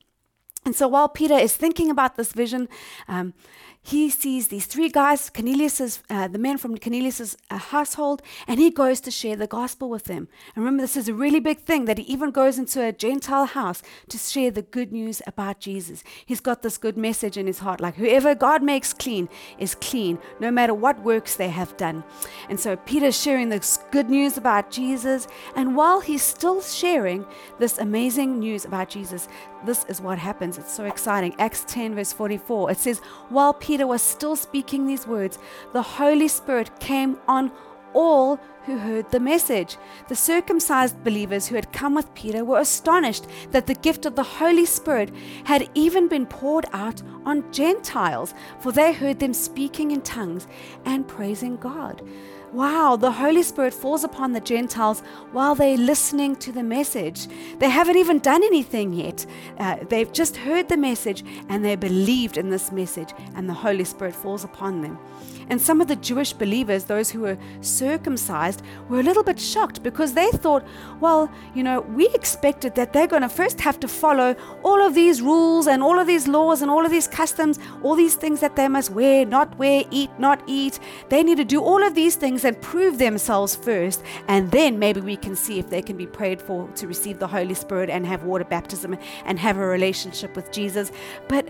And 0.64 0.74
so 0.74 0.88
while 0.88 1.08
Peter 1.08 1.34
is 1.34 1.54
thinking 1.56 1.90
about 1.90 2.16
this 2.16 2.32
vision, 2.32 2.68
um, 3.06 3.34
he 3.86 4.08
sees 4.08 4.48
these 4.48 4.64
three 4.64 4.88
guys, 4.88 5.28
Cornelius's, 5.28 6.02
uh, 6.08 6.26
the 6.26 6.38
men 6.38 6.56
from 6.56 6.78
Cornelius's 6.78 7.36
uh, 7.50 7.58
household, 7.58 8.22
and 8.48 8.58
he 8.58 8.70
goes 8.70 8.98
to 9.02 9.10
share 9.10 9.36
the 9.36 9.46
gospel 9.46 9.90
with 9.90 10.04
them. 10.04 10.26
And 10.56 10.64
remember, 10.64 10.82
this 10.82 10.96
is 10.96 11.06
a 11.06 11.12
really 11.12 11.38
big 11.38 11.60
thing 11.60 11.84
that 11.84 11.98
he 11.98 12.04
even 12.04 12.30
goes 12.30 12.58
into 12.58 12.82
a 12.82 12.92
Gentile 12.92 13.44
house 13.44 13.82
to 14.08 14.16
share 14.16 14.50
the 14.50 14.62
good 14.62 14.90
news 14.90 15.20
about 15.26 15.60
Jesus. 15.60 16.02
He's 16.24 16.40
got 16.40 16.62
this 16.62 16.78
good 16.78 16.96
message 16.96 17.36
in 17.36 17.46
his 17.46 17.58
heart, 17.58 17.78
like 17.78 17.96
whoever 17.96 18.34
God 18.34 18.62
makes 18.62 18.94
clean 18.94 19.28
is 19.58 19.74
clean, 19.74 20.18
no 20.40 20.50
matter 20.50 20.72
what 20.72 21.02
works 21.02 21.36
they 21.36 21.50
have 21.50 21.76
done. 21.76 22.04
And 22.48 22.58
so 22.58 22.76
Peter's 22.76 23.20
sharing 23.20 23.50
this 23.50 23.78
good 23.90 24.08
news 24.08 24.38
about 24.38 24.70
Jesus, 24.70 25.28
and 25.54 25.76
while 25.76 26.00
he's 26.00 26.22
still 26.22 26.62
sharing 26.62 27.26
this 27.58 27.76
amazing 27.76 28.38
news 28.38 28.64
about 28.64 28.88
Jesus, 28.88 29.28
this 29.66 29.84
is 29.88 30.00
what 30.00 30.18
happens. 30.18 30.58
It's 30.58 30.72
so 30.72 30.84
exciting. 30.84 31.34
Acts 31.38 31.64
10, 31.66 31.94
verse 31.94 32.12
44. 32.12 32.70
It 32.70 32.78
says, 32.78 32.98
While 33.28 33.54
Peter 33.54 33.86
was 33.86 34.02
still 34.02 34.36
speaking 34.36 34.86
these 34.86 35.06
words, 35.06 35.38
the 35.72 35.82
Holy 35.82 36.28
Spirit 36.28 36.78
came 36.80 37.18
on 37.28 37.52
all 37.92 38.40
who 38.66 38.78
heard 38.78 39.10
the 39.10 39.20
message. 39.20 39.76
The 40.08 40.16
circumcised 40.16 41.04
believers 41.04 41.46
who 41.46 41.54
had 41.54 41.72
come 41.72 41.94
with 41.94 42.14
Peter 42.14 42.44
were 42.44 42.58
astonished 42.58 43.26
that 43.50 43.66
the 43.66 43.74
gift 43.74 44.06
of 44.06 44.16
the 44.16 44.22
Holy 44.22 44.66
Spirit 44.66 45.12
had 45.44 45.68
even 45.74 46.08
been 46.08 46.26
poured 46.26 46.66
out 46.72 47.02
on 47.24 47.50
Gentiles, 47.52 48.34
for 48.60 48.72
they 48.72 48.92
heard 48.92 49.20
them 49.20 49.34
speaking 49.34 49.90
in 49.90 50.00
tongues 50.00 50.46
and 50.84 51.06
praising 51.06 51.56
God 51.56 52.02
wow, 52.54 52.96
the 52.96 53.10
Holy 53.10 53.42
Spirit 53.42 53.74
falls 53.74 54.04
upon 54.04 54.32
the 54.32 54.40
Gentiles 54.40 55.00
while 55.32 55.56
they're 55.56 55.76
listening 55.76 56.36
to 56.36 56.52
the 56.52 56.62
message. 56.62 57.26
They 57.58 57.68
haven't 57.68 57.96
even 57.96 58.20
done 58.20 58.44
anything 58.44 58.92
yet. 58.92 59.26
Uh, 59.58 59.78
they've 59.88 60.12
just 60.12 60.36
heard 60.36 60.68
the 60.68 60.76
message 60.76 61.24
and 61.48 61.64
they 61.64 61.74
believed 61.74 62.36
in 62.36 62.50
this 62.50 62.70
message, 62.70 63.12
and 63.34 63.48
the 63.48 63.54
Holy 63.54 63.84
Spirit 63.84 64.14
falls 64.14 64.44
upon 64.44 64.82
them. 64.82 64.98
And 65.50 65.60
some 65.60 65.80
of 65.80 65.88
the 65.88 65.96
Jewish 65.96 66.32
believers, 66.32 66.84
those 66.84 67.10
who 67.10 67.20
were 67.20 67.36
circumcised, 67.60 68.62
were 68.88 69.00
a 69.00 69.02
little 69.02 69.22
bit 69.22 69.38
shocked 69.38 69.82
because 69.82 70.14
they 70.14 70.30
thought, 70.30 70.64
well, 71.00 71.30
you 71.54 71.62
know, 71.62 71.80
we 71.80 72.08
expected 72.08 72.74
that 72.76 72.92
they're 72.92 73.06
going 73.06 73.22
to 73.22 73.28
first 73.28 73.60
have 73.60 73.78
to 73.80 73.88
follow 73.88 74.36
all 74.62 74.80
of 74.80 74.94
these 74.94 75.20
rules 75.20 75.66
and 75.66 75.82
all 75.82 75.98
of 75.98 76.06
these 76.06 76.26
laws 76.26 76.62
and 76.62 76.70
all 76.70 76.84
of 76.84 76.90
these 76.90 77.08
customs, 77.08 77.58
all 77.82 77.94
these 77.94 78.14
things 78.14 78.40
that 78.40 78.56
they 78.56 78.68
must 78.68 78.90
wear, 78.90 79.26
not 79.26 79.58
wear, 79.58 79.84
eat, 79.90 80.10
not 80.18 80.42
eat. 80.46 80.78
They 81.10 81.22
need 81.22 81.36
to 81.36 81.44
do 81.44 81.60
all 81.60 81.82
of 81.82 81.94
these 81.94 82.16
things 82.16 82.43
and 82.44 82.60
prove 82.60 82.98
themselves 82.98 83.54
first. 83.54 84.02
And 84.28 84.50
then 84.50 84.78
maybe 84.78 85.00
we 85.00 85.16
can 85.16 85.36
see 85.36 85.58
if 85.58 85.70
they 85.70 85.82
can 85.82 85.96
be 85.96 86.06
prayed 86.06 86.40
for 86.40 86.68
to 86.76 86.86
receive 86.86 87.18
the 87.18 87.28
Holy 87.28 87.54
Spirit 87.54 87.90
and 87.90 88.06
have 88.06 88.24
water 88.24 88.44
baptism 88.44 88.96
and 89.24 89.38
have 89.38 89.56
a 89.56 89.66
relationship 89.66 90.36
with 90.36 90.50
Jesus. 90.50 90.90
But 91.28 91.48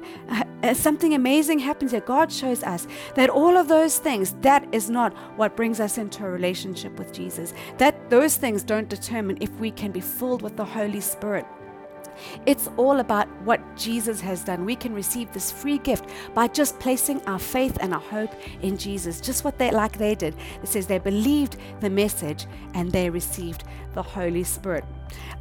uh, 0.62 0.74
something 0.74 1.14
amazing 1.14 1.60
happens 1.60 1.92
here. 1.92 2.00
God 2.00 2.32
shows 2.32 2.62
us 2.62 2.86
that 3.14 3.30
all 3.30 3.56
of 3.56 3.68
those 3.68 3.84
those 3.84 3.98
things, 3.98 4.34
that 4.40 4.66
is 4.72 4.88
not 4.88 5.12
what 5.36 5.56
brings 5.56 5.78
us 5.78 5.98
into 5.98 6.24
a 6.24 6.30
relationship 6.30 6.98
with 6.98 7.12
Jesus. 7.12 7.52
That 7.78 8.08
those 8.08 8.36
things 8.36 8.62
don't 8.62 8.88
determine 8.88 9.36
if 9.40 9.50
we 9.60 9.70
can 9.70 9.92
be 9.92 10.00
filled 10.00 10.42
with 10.42 10.56
the 10.56 10.64
Holy 10.64 11.00
Spirit. 11.00 11.46
It's 12.46 12.68
all 12.76 13.00
about 13.00 13.28
what 13.42 13.60
Jesus 13.76 14.20
has 14.20 14.44
done. 14.44 14.64
We 14.64 14.76
can 14.76 14.94
receive 14.94 15.32
this 15.32 15.50
free 15.50 15.78
gift 15.78 16.08
by 16.34 16.48
just 16.48 16.78
placing 16.78 17.22
our 17.26 17.38
faith 17.38 17.78
and 17.80 17.94
our 17.94 18.00
hope 18.00 18.34
in 18.62 18.76
Jesus. 18.76 19.20
Just 19.20 19.44
what 19.44 19.58
they 19.58 19.70
like 19.70 19.98
they 19.98 20.14
did. 20.14 20.34
It 20.62 20.68
says 20.68 20.86
they 20.86 20.98
believed 20.98 21.56
the 21.80 21.90
message 21.90 22.46
and 22.74 22.90
they 22.90 23.10
received 23.10 23.64
the 23.94 24.02
Holy 24.02 24.44
Spirit. 24.44 24.84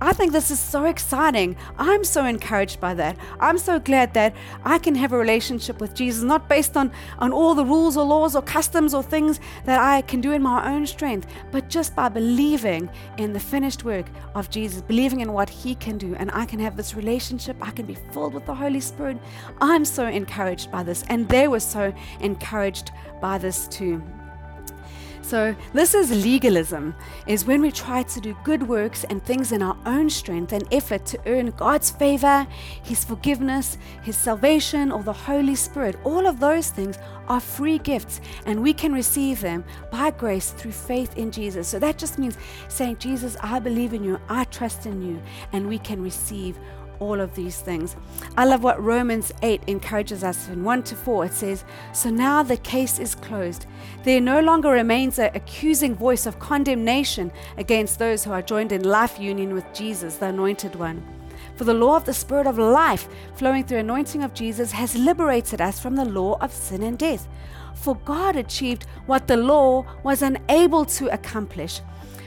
I 0.01 0.13
think 0.13 0.31
this 0.31 0.51
is 0.51 0.59
so 0.59 0.85
exciting. 0.85 1.55
I'm 1.77 2.03
so 2.03 2.25
encouraged 2.25 2.79
by 2.79 2.93
that. 2.95 3.17
I'm 3.39 3.57
so 3.57 3.79
glad 3.79 4.13
that 4.13 4.35
I 4.63 4.77
can 4.77 4.95
have 4.95 5.13
a 5.13 5.17
relationship 5.17 5.79
with 5.79 5.93
Jesus, 5.93 6.23
not 6.23 6.49
based 6.49 6.75
on, 6.75 6.91
on 7.19 7.31
all 7.31 7.55
the 7.55 7.65
rules 7.65 7.95
or 7.97 8.05
laws 8.05 8.35
or 8.35 8.41
customs 8.41 8.93
or 8.93 9.01
things 9.01 9.39
that 9.65 9.79
I 9.79 10.01
can 10.01 10.21
do 10.21 10.31
in 10.31 10.41
my 10.41 10.73
own 10.73 10.85
strength, 10.85 11.27
but 11.51 11.69
just 11.69 11.95
by 11.95 12.09
believing 12.09 12.89
in 13.17 13.33
the 13.33 13.39
finished 13.39 13.83
work 13.83 14.07
of 14.35 14.49
Jesus, 14.49 14.81
believing 14.81 15.21
in 15.21 15.33
what 15.33 15.49
He 15.49 15.75
can 15.75 15.97
do, 15.97 16.15
and 16.15 16.29
I 16.31 16.45
can 16.45 16.59
have 16.59 16.75
this 16.75 16.95
relationship. 16.95 17.55
I 17.61 17.71
can 17.71 17.85
be 17.85 17.95
filled 18.11 18.33
with 18.33 18.45
the 18.45 18.55
Holy 18.55 18.81
Spirit. 18.81 19.17
I'm 19.61 19.85
so 19.85 20.05
encouraged 20.07 20.71
by 20.71 20.83
this, 20.83 21.03
and 21.09 21.27
they 21.29 21.47
were 21.47 21.59
so 21.59 21.93
encouraged 22.19 22.91
by 23.21 23.37
this 23.37 23.67
too. 23.67 24.03
So, 25.23 25.55
this 25.71 25.93
is 25.93 26.11
legalism, 26.11 26.93
is 27.27 27.45
when 27.45 27.61
we 27.61 27.71
try 27.71 28.03
to 28.03 28.19
do 28.19 28.35
good 28.43 28.67
works 28.67 29.05
and 29.05 29.23
things 29.23 29.53
in 29.53 29.61
our 29.61 29.77
own 29.85 30.09
strength 30.09 30.51
and 30.51 30.67
effort 30.69 31.05
to 31.07 31.19
earn 31.25 31.51
God's 31.51 31.91
favor, 31.91 32.45
His 32.83 33.05
forgiveness, 33.05 33.77
His 34.03 34.17
salvation, 34.17 34.91
or 34.91 35.01
the 35.01 35.13
Holy 35.13 35.55
Spirit. 35.55 35.95
All 36.03 36.27
of 36.27 36.41
those 36.41 36.69
things 36.69 36.97
are 37.29 37.39
free 37.39 37.77
gifts, 37.77 38.19
and 38.45 38.61
we 38.61 38.73
can 38.73 38.91
receive 38.91 39.39
them 39.39 39.63
by 39.89 40.11
grace 40.11 40.51
through 40.51 40.73
faith 40.73 41.17
in 41.17 41.31
Jesus. 41.31 41.69
So, 41.69 41.79
that 41.79 41.97
just 41.97 42.19
means 42.19 42.37
saying, 42.67 42.97
Jesus, 42.97 43.37
I 43.41 43.59
believe 43.59 43.93
in 43.93 44.03
you, 44.03 44.19
I 44.27 44.43
trust 44.43 44.85
in 44.85 45.01
you, 45.01 45.21
and 45.53 45.69
we 45.69 45.79
can 45.79 46.03
receive 46.03 46.59
all 46.99 47.19
of 47.19 47.35
these 47.35 47.59
things. 47.59 47.95
I 48.37 48.45
love 48.45 48.63
what 48.63 48.81
Romans 48.81 49.31
8 49.41 49.61
encourages 49.67 50.23
us 50.23 50.47
in 50.49 50.63
1 50.63 50.83
to 50.83 50.95
4. 50.95 51.25
It 51.25 51.33
says, 51.33 51.63
So 51.93 52.09
now 52.09 52.43
the 52.43 52.57
case 52.57 52.99
is 52.99 53.15
closed. 53.15 53.65
There 54.03 54.21
no 54.21 54.39
longer 54.39 54.69
remains 54.69 55.19
an 55.19 55.31
accusing 55.33 55.95
voice 55.95 56.25
of 56.25 56.39
condemnation 56.39 57.31
against 57.57 57.99
those 57.99 58.23
who 58.23 58.31
are 58.31 58.41
joined 58.41 58.71
in 58.71 58.83
life 58.83 59.19
union 59.19 59.53
with 59.53 59.65
Jesus, 59.73 60.17
the 60.17 60.27
Anointed 60.27 60.75
One. 60.75 61.03
For 61.55 61.65
the 61.65 61.73
law 61.73 61.95
of 61.95 62.05
the 62.05 62.13
Spirit 62.13 62.47
of 62.47 62.57
life 62.57 63.07
flowing 63.35 63.63
through 63.63 63.79
anointing 63.79 64.23
of 64.23 64.33
Jesus 64.33 64.71
has 64.71 64.95
liberated 64.95 65.61
us 65.61 65.79
from 65.79 65.95
the 65.95 66.05
law 66.05 66.37
of 66.41 66.51
sin 66.51 66.81
and 66.83 66.97
death. 66.97 67.27
For 67.75 67.95
God 67.95 68.35
achieved 68.35 68.85
what 69.05 69.27
the 69.27 69.37
law 69.37 69.85
was 70.03 70.21
unable 70.21 70.85
to 70.85 71.13
accomplish 71.13 71.81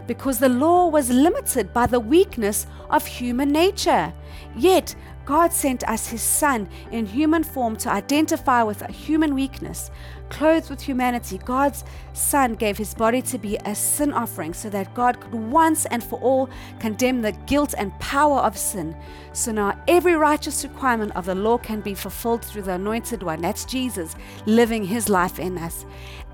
because 0.06 0.38
the 0.38 0.48
law 0.48 0.88
was 0.88 1.10
limited 1.10 1.72
by 1.72 1.86
the 1.86 2.00
weakness 2.00 2.66
of 2.90 3.06
human 3.06 3.50
nature. 3.50 4.12
Yet, 4.56 4.94
God 5.26 5.52
sent 5.52 5.83
us 5.88 6.06
His 6.06 6.23
Son 6.23 6.68
in 6.92 7.04
human 7.04 7.42
form 7.42 7.76
to 7.78 7.90
identify 7.90 8.62
with 8.62 8.80
human 8.87 9.35
weakness. 9.35 9.90
Clothed 10.28 10.71
with 10.71 10.80
humanity, 10.80 11.38
God's 11.38 11.85
Son 12.12 12.54
gave 12.54 12.78
His 12.78 12.95
body 12.95 13.21
to 13.23 13.37
be 13.37 13.56
a 13.64 13.75
sin 13.75 14.12
offering 14.12 14.54
so 14.54 14.71
that 14.71 14.95
God 14.95 15.21
could 15.21 15.35
once 15.35 15.85
and 15.87 16.02
for 16.02 16.21
all 16.21 16.49
condemn 16.78 17.23
the 17.23 17.33
guilt 17.33 17.75
and 17.76 17.99
power 17.99 18.38
of 18.38 18.56
sin. 18.56 18.97
So 19.33 19.50
now 19.50 19.80
every 19.88 20.14
righteous 20.14 20.64
requirement 20.64 21.14
of 21.16 21.26
the 21.26 21.35
law 21.35 21.59
can 21.59 21.80
be 21.80 21.95
fulfilled 21.95 22.45
through 22.45 22.62
the 22.62 22.75
Anointed 22.75 23.25
One. 23.25 23.40
That's 23.42 23.64
Jesus 23.64 24.14
living 24.47 24.85
His 24.85 25.09
life 25.09 25.40
in 25.40 25.59
us. 25.59 25.85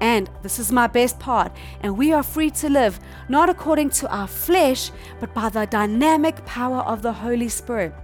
And 0.01 0.29
this 0.43 0.59
is 0.59 0.71
my 0.71 0.87
best 0.87 1.19
part. 1.19 1.57
And 1.81 1.97
we 1.97 2.13
are 2.13 2.23
free 2.23 2.51
to 2.51 2.69
live 2.69 3.01
not 3.31 3.49
according 3.49 3.91
to 3.91 4.15
our 4.15 4.29
flesh, 4.29 4.91
but 5.19 5.33
by 5.33 5.49
the 5.49 5.67
dynamic 5.67 6.45
power 6.45 6.81
of 6.81 7.01
the 7.01 7.13
Holy 7.13 7.49
Spirit. 7.49 7.95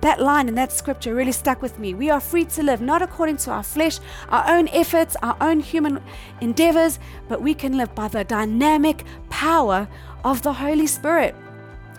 That 0.00 0.20
line 0.20 0.48
in 0.48 0.54
that 0.56 0.72
scripture 0.72 1.14
really 1.14 1.32
stuck 1.32 1.62
with 1.62 1.78
me. 1.78 1.94
We 1.94 2.10
are 2.10 2.20
free 2.20 2.44
to 2.44 2.62
live 2.62 2.80
not 2.80 3.02
according 3.02 3.38
to 3.38 3.50
our 3.50 3.62
flesh, 3.62 3.98
our 4.28 4.44
own 4.48 4.68
efforts, 4.68 5.16
our 5.22 5.36
own 5.40 5.60
human 5.60 6.02
endeavors, 6.40 6.98
but 7.28 7.42
we 7.42 7.54
can 7.54 7.76
live 7.76 7.94
by 7.94 8.08
the 8.08 8.24
dynamic 8.24 9.04
power 9.30 9.88
of 10.24 10.42
the 10.42 10.52
Holy 10.52 10.86
Spirit. 10.86 11.34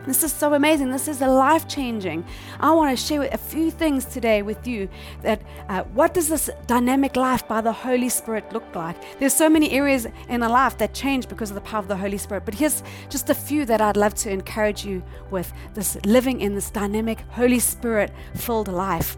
This 0.08 0.24
is 0.24 0.32
so 0.32 0.54
amazing. 0.54 0.90
This 0.90 1.10
is 1.10 1.22
a 1.22 1.28
life 1.28 1.68
changing. 1.68 2.26
I 2.62 2.72
want 2.72 2.98
to 2.98 3.06
share 3.06 3.24
a 3.24 3.38
few 3.38 3.70
things 3.70 4.06
today 4.06 4.42
with 4.42 4.66
you 4.66 4.88
that 5.22 5.42
uh, 5.68 5.84
what 5.84 6.14
does 6.14 6.30
this 6.30 6.50
dynamic 6.66 7.18
life 7.18 7.46
by 7.46 7.60
the 7.60 7.74
Holy 7.74 8.08
Spirit 8.08 8.54
look 8.54 8.74
like? 8.74 8.96
There's 9.20 9.34
so 9.34 9.50
many 9.50 9.70
areas 9.72 10.08
in 10.30 10.44
a 10.44 10.48
life 10.48 10.78
that 10.78 10.94
change 10.94 11.28
because 11.28 11.52
of 11.52 11.56
the 11.56 11.62
power 11.62 11.82
of 11.82 11.90
the 11.90 11.98
Holy 11.98 12.18
Spirit, 12.18 12.46
but 12.46 12.54
here's 12.54 12.84
just 13.10 13.30
a 13.30 13.36
few 13.36 13.66
that 13.66 13.82
I'd 13.82 13.98
love 13.98 14.16
to 14.16 14.32
encourage 14.32 14.86
you 14.86 15.04
with 15.30 15.52
this 15.74 15.98
living 16.06 16.40
in 16.40 16.56
this 16.56 16.70
dynamic 16.70 17.20
Holy 17.32 17.60
Spirit 17.60 18.14
filled 18.34 18.70
life. 18.70 19.18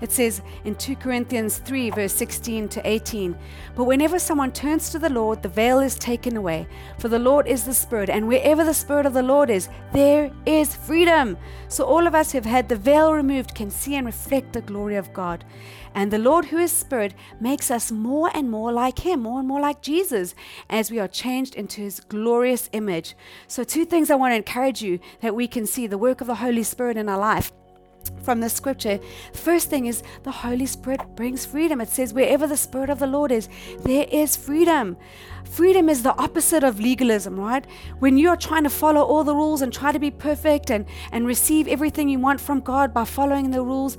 It 0.00 0.12
says 0.12 0.42
in 0.64 0.74
2 0.74 0.96
Corinthians 0.96 1.58
3, 1.58 1.90
verse 1.90 2.12
16 2.12 2.68
to 2.68 2.88
18 2.88 3.36
But 3.74 3.84
whenever 3.84 4.18
someone 4.18 4.52
turns 4.52 4.90
to 4.90 4.98
the 4.98 5.08
Lord, 5.08 5.42
the 5.42 5.48
veil 5.48 5.80
is 5.80 5.98
taken 5.98 6.36
away. 6.36 6.66
For 6.98 7.08
the 7.08 7.18
Lord 7.18 7.46
is 7.46 7.64
the 7.64 7.74
Spirit, 7.74 8.10
and 8.10 8.28
wherever 8.28 8.64
the 8.64 8.74
Spirit 8.74 9.06
of 9.06 9.14
the 9.14 9.22
Lord 9.22 9.50
is, 9.50 9.68
there 9.92 10.30
is 10.46 10.74
freedom. 10.74 11.36
So 11.68 11.84
all 11.84 12.06
of 12.06 12.14
us 12.14 12.32
who 12.32 12.38
have 12.38 12.46
had 12.46 12.68
the 12.68 12.76
veil 12.76 13.12
removed 13.12 13.54
can 13.54 13.70
see 13.70 13.96
and 13.96 14.06
reflect 14.06 14.52
the 14.52 14.60
glory 14.60 14.96
of 14.96 15.12
God. 15.12 15.44
And 15.94 16.12
the 16.12 16.18
Lord, 16.18 16.46
who 16.46 16.58
is 16.58 16.70
Spirit, 16.70 17.14
makes 17.40 17.70
us 17.70 17.90
more 17.90 18.30
and 18.34 18.50
more 18.50 18.72
like 18.72 19.00
Him, 19.00 19.22
more 19.22 19.40
and 19.40 19.48
more 19.48 19.60
like 19.60 19.82
Jesus, 19.82 20.34
as 20.70 20.90
we 20.90 20.98
are 20.98 21.08
changed 21.08 21.54
into 21.54 21.80
His 21.80 22.00
glorious 22.00 22.68
image. 22.72 23.16
So, 23.46 23.64
two 23.64 23.84
things 23.84 24.10
I 24.10 24.14
want 24.14 24.32
to 24.32 24.36
encourage 24.36 24.82
you 24.82 25.00
that 25.22 25.34
we 25.34 25.48
can 25.48 25.66
see 25.66 25.86
the 25.86 25.98
work 25.98 26.20
of 26.20 26.26
the 26.26 26.36
Holy 26.36 26.62
Spirit 26.62 26.96
in 26.96 27.08
our 27.08 27.18
life 27.18 27.52
from 28.22 28.40
the 28.40 28.48
scripture. 28.48 29.00
First 29.32 29.70
thing 29.70 29.86
is 29.86 30.02
the 30.22 30.30
Holy 30.30 30.66
Spirit 30.66 31.00
brings 31.16 31.46
freedom. 31.46 31.80
It 31.80 31.88
says, 31.88 32.12
wherever 32.12 32.46
the 32.46 32.56
Spirit 32.56 32.90
of 32.90 32.98
the 32.98 33.06
Lord 33.06 33.32
is, 33.32 33.48
there 33.84 34.06
is 34.10 34.36
freedom. 34.36 34.96
Freedom 35.44 35.88
is 35.88 36.02
the 36.02 36.14
opposite 36.18 36.62
of 36.62 36.78
legalism, 36.78 37.40
right? 37.40 37.64
When 38.00 38.18
you're 38.18 38.36
trying 38.36 38.64
to 38.64 38.70
follow 38.70 39.02
all 39.02 39.24
the 39.24 39.34
rules 39.34 39.62
and 39.62 39.72
try 39.72 39.92
to 39.92 39.98
be 39.98 40.10
perfect 40.10 40.70
and, 40.70 40.84
and 41.10 41.26
receive 41.26 41.66
everything 41.68 42.08
you 42.10 42.18
want 42.18 42.40
from 42.40 42.60
God 42.60 42.92
by 42.92 43.04
following 43.04 43.50
the 43.50 43.62
rules, 43.62 43.96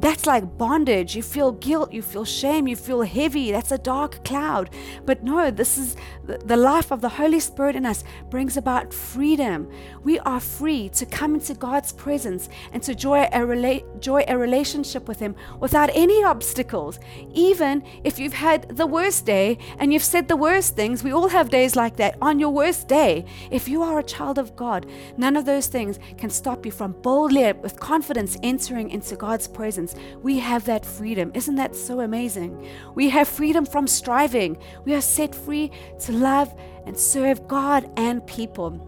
that's 0.00 0.26
like 0.26 0.56
bondage. 0.56 1.14
You 1.14 1.22
feel 1.22 1.52
guilt, 1.52 1.92
you 1.92 2.02
feel 2.02 2.24
shame, 2.24 2.66
you 2.66 2.76
feel 2.76 3.02
heavy. 3.02 3.52
That's 3.52 3.72
a 3.72 3.78
dark 3.78 4.24
cloud. 4.24 4.70
But 5.04 5.22
no, 5.22 5.50
this 5.50 5.76
is 5.78 5.96
the 6.24 6.56
life 6.56 6.90
of 6.90 7.00
the 7.00 7.08
Holy 7.08 7.40
Spirit 7.40 7.76
in 7.76 7.84
us 7.84 8.04
brings 8.30 8.56
about 8.56 8.94
freedom. 8.94 9.70
We 10.02 10.18
are 10.20 10.40
free 10.40 10.88
to 10.90 11.06
come 11.06 11.34
into 11.34 11.54
God's 11.54 11.92
presence 11.92 12.48
and 12.72 12.82
to 12.84 12.92
enjoy 12.92 13.24
a, 13.24 13.40
rela- 13.40 13.94
enjoy 13.94 14.24
a 14.26 14.38
relationship 14.38 15.08
with 15.08 15.18
Him 15.18 15.34
without 15.58 15.90
any 15.92 16.24
obstacles. 16.24 16.98
Even 17.32 17.82
if 18.04 18.18
you've 18.18 18.32
had 18.32 18.76
the 18.76 18.86
worst 18.86 19.26
day 19.26 19.58
and 19.78 19.92
you've 19.92 20.04
said 20.04 20.28
the 20.28 20.36
worst 20.36 20.76
things, 20.76 21.04
we 21.04 21.12
all 21.12 21.28
have 21.28 21.50
days 21.50 21.76
like 21.76 21.96
that. 21.96 22.16
On 22.22 22.38
your 22.38 22.50
worst 22.50 22.88
day, 22.88 23.24
if 23.50 23.68
you 23.68 23.82
are 23.82 23.98
a 23.98 24.04
child 24.04 24.38
of 24.38 24.56
God, 24.56 24.86
none 25.16 25.36
of 25.36 25.44
those 25.44 25.66
things 25.66 25.98
can 26.16 26.30
stop 26.30 26.64
you 26.64 26.72
from 26.72 26.92
boldly, 27.02 27.52
with 27.52 27.80
confidence, 27.80 28.36
entering 28.42 28.90
into 28.90 29.16
God's 29.16 29.48
presence. 29.48 29.89
We 30.22 30.38
have 30.38 30.64
that 30.66 30.84
freedom. 30.84 31.30
Isn't 31.34 31.56
that 31.56 31.74
so 31.74 32.00
amazing? 32.00 32.68
We 32.94 33.08
have 33.10 33.28
freedom 33.28 33.64
from 33.66 33.86
striving. 33.86 34.56
We 34.84 34.94
are 34.94 35.00
set 35.00 35.34
free 35.34 35.70
to 36.00 36.12
love 36.12 36.52
and 36.86 36.96
serve 36.96 37.46
God 37.48 37.90
and 37.96 38.26
people. 38.26 38.86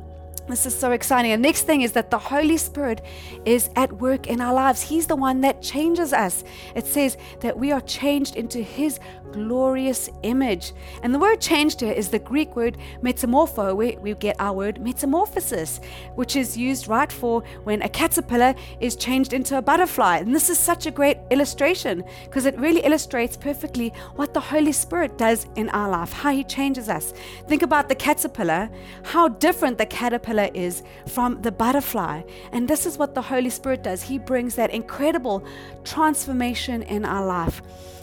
This 0.48 0.66
is 0.66 0.76
so 0.76 0.90
exciting. 0.90 1.30
And 1.30 1.40
next 1.40 1.62
thing 1.62 1.82
is 1.82 1.92
that 1.92 2.10
the 2.10 2.18
Holy 2.18 2.56
Spirit 2.56 3.00
is 3.44 3.70
at 3.76 3.92
work 3.92 4.26
in 4.26 4.40
our 4.40 4.52
lives. 4.52 4.82
He's 4.82 5.06
the 5.06 5.16
one 5.16 5.40
that 5.42 5.62
changes 5.62 6.12
us. 6.12 6.42
It 6.74 6.84
says 6.84 7.16
that 7.40 7.56
we 7.56 7.70
are 7.70 7.80
changed 7.80 8.34
into 8.34 8.60
His 8.60 8.98
glorious 9.32 10.08
image. 10.22 10.72
And 11.02 11.14
the 11.14 11.18
word 11.18 11.40
changed 11.40 11.80
here 11.80 11.92
is 11.92 12.08
the 12.08 12.18
Greek 12.18 12.54
word 12.54 12.78
metamorpho, 13.02 13.74
where 13.74 13.98
we 14.00 14.14
get 14.14 14.36
our 14.38 14.52
word 14.52 14.80
metamorphosis, 14.80 15.80
which 16.14 16.36
is 16.36 16.56
used 16.56 16.88
right 16.88 17.10
for 17.10 17.42
when 17.64 17.82
a 17.82 17.88
caterpillar 17.88 18.54
is 18.80 18.96
changed 18.96 19.32
into 19.32 19.58
a 19.58 19.62
butterfly. 19.62 20.18
And 20.18 20.34
this 20.34 20.50
is 20.50 20.58
such 20.58 20.86
a 20.86 20.90
great 20.90 21.18
illustration 21.30 22.04
because 22.24 22.46
it 22.46 22.58
really 22.58 22.80
illustrates 22.80 23.36
perfectly 23.36 23.92
what 24.16 24.34
the 24.34 24.40
Holy 24.40 24.72
Spirit 24.72 25.18
does 25.18 25.46
in 25.56 25.68
our 25.70 25.90
life, 25.90 26.12
how 26.12 26.32
He 26.32 26.44
changes 26.44 26.88
us. 26.88 27.12
Think 27.48 27.62
about 27.62 27.88
the 27.88 27.94
caterpillar, 27.94 28.70
how 29.02 29.28
different 29.28 29.78
the 29.78 29.86
caterpillar 29.86 30.12
caterpillar 30.12 30.50
is 30.52 30.82
from 31.06 31.40
the 31.42 31.52
butterfly. 31.52 32.22
And 32.52 32.68
this 32.68 32.86
is 32.86 32.98
what 32.98 33.14
the 33.14 33.22
Holy 33.22 33.50
Spirit 33.50 33.82
does. 33.82 34.02
He 34.02 34.18
brings 34.18 34.56
that 34.56 34.70
incredible 34.70 35.44
transformation 35.84 36.82
in 36.82 37.04
our 37.04 37.24
life. 37.24 37.62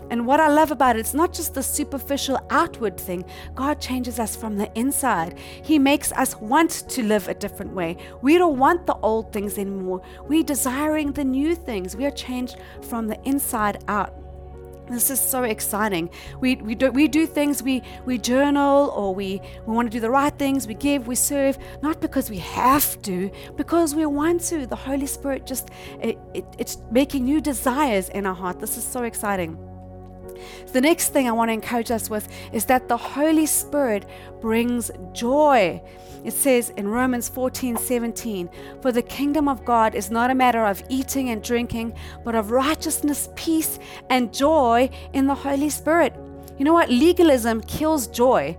And 0.09 0.25
what 0.25 0.39
I 0.39 0.47
love 0.47 0.71
about 0.71 0.95
it, 0.95 0.99
it's 0.99 1.13
not 1.13 1.33
just 1.33 1.53
the 1.53 1.63
superficial 1.63 2.39
outward 2.49 2.97
thing. 2.99 3.25
God 3.55 3.79
changes 3.79 4.19
us 4.19 4.35
from 4.35 4.57
the 4.57 4.71
inside. 4.77 5.37
He 5.63 5.77
makes 5.79 6.11
us 6.13 6.35
want 6.37 6.71
to 6.89 7.03
live 7.03 7.27
a 7.27 7.33
different 7.33 7.73
way. 7.73 7.97
We 8.21 8.37
don't 8.37 8.57
want 8.57 8.85
the 8.85 8.95
old 8.95 9.31
things 9.31 9.57
anymore. 9.57 10.01
We're 10.27 10.43
desiring 10.43 11.11
the 11.11 11.23
new 11.23 11.55
things. 11.55 11.95
We 11.95 12.05
are 12.05 12.11
changed 12.11 12.57
from 12.81 13.07
the 13.07 13.21
inside 13.23 13.83
out. 13.87 14.15
This 14.89 15.11
is 15.11 15.19
so 15.19 15.43
exciting. 15.43 16.09
We, 16.39 16.55
we, 16.55 16.73
do, 16.73 16.89
we 16.89 17.07
do 17.07 17.27
things, 17.27 17.61
we, 17.61 17.83
we 18.05 18.17
journal 18.17 18.89
or 18.95 19.13
we, 19.13 19.39
we 19.67 19.73
want 19.73 19.91
to 19.91 19.95
do 19.95 19.99
the 19.99 20.09
right 20.09 20.35
things, 20.35 20.67
we 20.67 20.73
give, 20.73 21.07
we 21.07 21.13
serve, 21.13 21.59
not 21.83 22.01
because 22.01 22.31
we 22.31 22.39
have 22.39 22.99
to, 23.03 23.29
because 23.55 23.93
we 23.93 24.07
want 24.07 24.41
to. 24.45 24.65
The 24.65 24.75
Holy 24.75 25.05
Spirit 25.05 25.45
just, 25.45 25.69
it, 26.01 26.17
it, 26.33 26.45
it's 26.57 26.79
making 26.89 27.25
new 27.25 27.39
desires 27.39 28.09
in 28.09 28.25
our 28.25 28.33
heart. 28.33 28.59
This 28.59 28.77
is 28.77 28.83
so 28.83 29.03
exciting. 29.03 29.68
The 30.71 30.81
next 30.81 31.09
thing 31.09 31.27
I 31.27 31.31
want 31.31 31.49
to 31.49 31.53
encourage 31.53 31.91
us 31.91 32.09
with 32.09 32.27
is 32.51 32.65
that 32.65 32.87
the 32.87 32.97
Holy 32.97 33.45
Spirit 33.45 34.05
brings 34.41 34.91
joy. 35.13 35.81
It 36.23 36.33
says 36.33 36.71
in 36.71 36.87
Romans 36.87 37.29
14 37.29 37.77
17, 37.77 38.49
For 38.81 38.91
the 38.91 39.01
kingdom 39.01 39.47
of 39.47 39.63
God 39.63 39.95
is 39.95 40.11
not 40.11 40.29
a 40.29 40.35
matter 40.35 40.65
of 40.65 40.83
eating 40.89 41.29
and 41.29 41.41
drinking, 41.41 41.93
but 42.25 42.35
of 42.35 42.51
righteousness, 42.51 43.29
peace, 43.35 43.79
and 44.09 44.33
joy 44.33 44.89
in 45.13 45.27
the 45.27 45.35
Holy 45.35 45.69
Spirit. 45.69 46.13
You 46.57 46.65
know 46.65 46.73
what? 46.73 46.89
Legalism 46.89 47.61
kills 47.61 48.07
joy. 48.07 48.57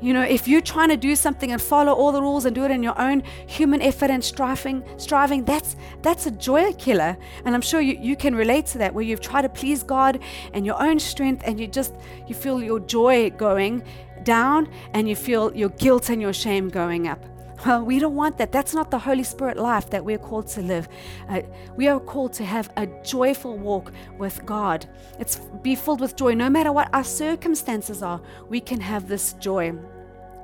You 0.00 0.14
know, 0.14 0.22
if 0.22 0.48
you're 0.48 0.62
trying 0.62 0.88
to 0.88 0.96
do 0.96 1.14
something 1.14 1.52
and 1.52 1.60
follow 1.60 1.92
all 1.92 2.10
the 2.10 2.22
rules 2.22 2.46
and 2.46 2.54
do 2.54 2.64
it 2.64 2.70
in 2.70 2.82
your 2.82 2.98
own 2.98 3.22
human 3.46 3.82
effort 3.82 4.10
and 4.10 4.24
striving, 4.24 4.82
striving, 4.96 5.44
that's 5.44 5.76
that's 6.00 6.26
a 6.26 6.30
joy 6.30 6.72
killer. 6.74 7.18
And 7.44 7.54
I'm 7.54 7.60
sure 7.60 7.80
you, 7.80 7.98
you 8.00 8.16
can 8.16 8.34
relate 8.34 8.66
to 8.66 8.78
that 8.78 8.94
where 8.94 9.04
you've 9.04 9.20
tried 9.20 9.42
to 9.42 9.50
please 9.50 9.82
God 9.82 10.20
and 10.54 10.64
your 10.64 10.80
own 10.82 10.98
strength 10.98 11.42
and 11.44 11.60
you 11.60 11.66
just 11.66 11.94
you 12.26 12.34
feel 12.34 12.62
your 12.62 12.80
joy 12.80 13.30
going 13.30 13.82
down 14.22 14.68
and 14.94 15.08
you 15.08 15.16
feel 15.16 15.54
your 15.54 15.70
guilt 15.70 16.08
and 16.08 16.20
your 16.20 16.32
shame 16.32 16.68
going 16.68 17.06
up. 17.06 17.29
Well, 17.66 17.84
we 17.84 17.98
don't 17.98 18.14
want 18.14 18.38
that. 18.38 18.52
That's 18.52 18.74
not 18.74 18.90
the 18.90 18.98
Holy 18.98 19.22
Spirit 19.22 19.58
life 19.58 19.90
that 19.90 20.02
we're 20.02 20.18
called 20.18 20.46
to 20.48 20.62
live. 20.62 20.88
Uh, 21.28 21.42
we 21.76 21.88
are 21.88 22.00
called 22.00 22.32
to 22.34 22.44
have 22.44 22.72
a 22.78 22.86
joyful 23.04 23.58
walk 23.58 23.92
with 24.16 24.44
God. 24.46 24.88
It's 25.18 25.36
be 25.62 25.74
filled 25.74 26.00
with 26.00 26.16
joy. 26.16 26.32
No 26.34 26.48
matter 26.48 26.72
what 26.72 26.88
our 26.94 27.04
circumstances 27.04 28.02
are, 28.02 28.20
we 28.48 28.60
can 28.60 28.80
have 28.80 29.08
this 29.08 29.34
joy. 29.34 29.74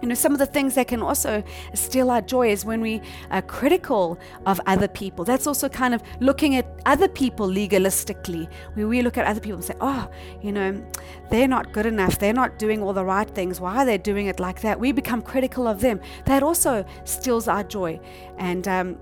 You 0.02 0.08
know, 0.08 0.14
some 0.14 0.32
of 0.32 0.38
the 0.38 0.46
things 0.46 0.74
that 0.74 0.88
can 0.88 1.02
also 1.02 1.42
steal 1.74 2.10
our 2.10 2.20
joy 2.20 2.50
is 2.50 2.64
when 2.64 2.80
we 2.80 3.00
are 3.30 3.42
critical 3.42 4.18
of 4.44 4.60
other 4.66 4.88
people. 4.88 5.24
That's 5.24 5.46
also 5.46 5.68
kind 5.68 5.94
of 5.94 6.02
looking 6.20 6.56
at 6.56 6.66
other 6.84 7.08
people 7.08 7.48
legalistically. 7.48 8.48
Where 8.74 8.88
we 8.88 9.02
look 9.02 9.16
at 9.16 9.26
other 9.26 9.40
people 9.40 9.56
and 9.56 9.64
say, 9.64 9.74
oh, 9.80 10.08
you 10.42 10.52
know, 10.52 10.84
they're 11.30 11.48
not 11.48 11.72
good 11.72 11.86
enough. 11.86 12.18
They're 12.18 12.32
not 12.32 12.58
doing 12.58 12.82
all 12.82 12.92
the 12.92 13.04
right 13.04 13.28
things. 13.28 13.60
Why 13.60 13.76
are 13.76 13.86
they 13.86 13.98
doing 13.98 14.26
it 14.26 14.38
like 14.38 14.60
that? 14.60 14.78
We 14.78 14.92
become 14.92 15.22
critical 15.22 15.66
of 15.66 15.80
them. 15.80 16.00
That 16.26 16.42
also 16.42 16.84
steals 17.04 17.48
our 17.48 17.64
joy. 17.64 17.98
And 18.38 18.68
um, 18.68 18.98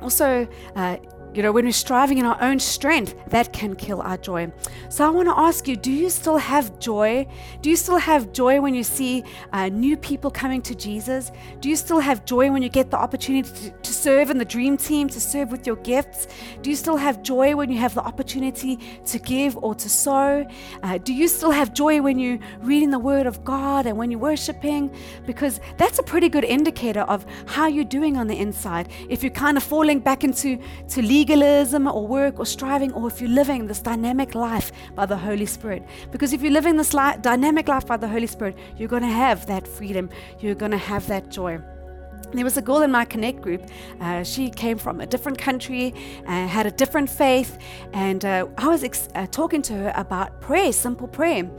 also, 0.00 0.46
uh, 0.76 0.96
you 1.34 1.42
know, 1.42 1.52
when 1.52 1.64
we're 1.64 1.72
striving 1.72 2.18
in 2.18 2.26
our 2.26 2.40
own 2.40 2.58
strength, 2.58 3.14
that 3.28 3.52
can 3.52 3.74
kill 3.74 4.02
our 4.02 4.16
joy. 4.16 4.52
So 4.88 5.06
I 5.06 5.10
want 5.10 5.28
to 5.28 5.38
ask 5.38 5.66
you 5.66 5.76
do 5.76 5.90
you 5.90 6.10
still 6.10 6.36
have 6.36 6.78
joy? 6.78 7.26
Do 7.62 7.70
you 7.70 7.76
still 7.76 7.96
have 7.96 8.32
joy 8.32 8.60
when 8.60 8.74
you 8.74 8.84
see 8.84 9.24
uh, 9.52 9.68
new 9.68 9.96
people 9.96 10.30
coming 10.30 10.60
to 10.62 10.74
Jesus? 10.74 11.32
Do 11.60 11.68
you 11.68 11.76
still 11.76 12.00
have 12.00 12.24
joy 12.24 12.50
when 12.50 12.62
you 12.62 12.68
get 12.68 12.90
the 12.90 12.98
opportunity 12.98 13.48
to, 13.48 13.70
to 13.70 13.92
serve 13.92 14.30
in 14.30 14.38
the 14.38 14.44
dream 14.44 14.76
team, 14.76 15.08
to 15.08 15.20
serve 15.20 15.50
with 15.50 15.66
your 15.66 15.76
gifts? 15.76 16.28
Do 16.60 16.70
you 16.70 16.76
still 16.76 16.96
have 16.96 17.22
joy 17.22 17.56
when 17.56 17.70
you 17.70 17.78
have 17.78 17.94
the 17.94 18.02
opportunity 18.02 18.78
to 19.06 19.18
give 19.18 19.56
or 19.56 19.74
to 19.74 19.88
sow? 19.88 20.46
Uh, 20.82 20.98
do 20.98 21.14
you 21.14 21.28
still 21.28 21.50
have 21.50 21.72
joy 21.72 22.02
when 22.02 22.18
you're 22.18 22.38
reading 22.60 22.90
the 22.90 22.98
Word 22.98 23.26
of 23.26 23.44
God 23.44 23.86
and 23.86 23.96
when 23.96 24.10
you're 24.10 24.20
worshiping? 24.20 24.94
Because 25.26 25.60
that's 25.78 25.98
a 25.98 26.02
pretty 26.02 26.28
good 26.28 26.44
indicator 26.44 27.02
of 27.02 27.24
how 27.46 27.68
you're 27.68 27.84
doing 27.84 28.16
on 28.16 28.26
the 28.26 28.38
inside. 28.38 28.88
If 29.08 29.22
you're 29.22 29.32
kind 29.32 29.56
of 29.56 29.62
falling 29.62 30.00
back 30.00 30.24
into 30.24 30.58
to 30.88 31.02
lead 31.02 31.21
legalism 31.22 31.86
or 31.86 32.04
work 32.04 32.40
or 32.40 32.46
striving, 32.46 32.92
or 32.94 33.06
if 33.06 33.20
you're 33.20 33.30
living 33.42 33.68
this 33.68 33.80
dynamic 33.80 34.34
life 34.34 34.72
by 34.96 35.06
the 35.06 35.16
Holy 35.16 35.46
Spirit. 35.46 35.82
Because 36.10 36.32
if 36.32 36.42
you're 36.42 36.56
living 36.60 36.76
this 36.76 36.92
li- 36.92 37.16
dynamic 37.20 37.68
life 37.68 37.86
by 37.86 37.96
the 37.96 38.08
Holy 38.08 38.26
Spirit, 38.26 38.56
you're 38.76 38.88
going 38.88 39.02
to 39.02 39.16
have 39.26 39.46
that 39.46 39.64
freedom, 39.66 40.10
you're 40.40 40.56
going 40.56 40.72
to 40.72 40.84
have 40.92 41.06
that 41.06 41.30
joy. 41.30 41.60
There 42.32 42.44
was 42.44 42.56
a 42.56 42.62
girl 42.62 42.80
in 42.82 42.90
my 42.90 43.04
Connect 43.04 43.42
group. 43.42 43.68
Uh, 44.00 44.22
she 44.22 44.48
came 44.48 44.78
from 44.78 45.00
a 45.00 45.06
different 45.06 45.38
country, 45.38 45.94
uh, 46.26 46.46
had 46.46 46.66
a 46.66 46.70
different 46.70 47.10
faith, 47.10 47.58
and 47.92 48.24
uh, 48.24 48.46
I 48.56 48.68
was 48.68 48.84
ex- 48.84 49.08
uh, 49.14 49.26
talking 49.26 49.60
to 49.62 49.74
her 49.74 49.92
about 49.96 50.40
prayer, 50.40 50.72
simple 50.72 51.06
prayer. 51.06 51.50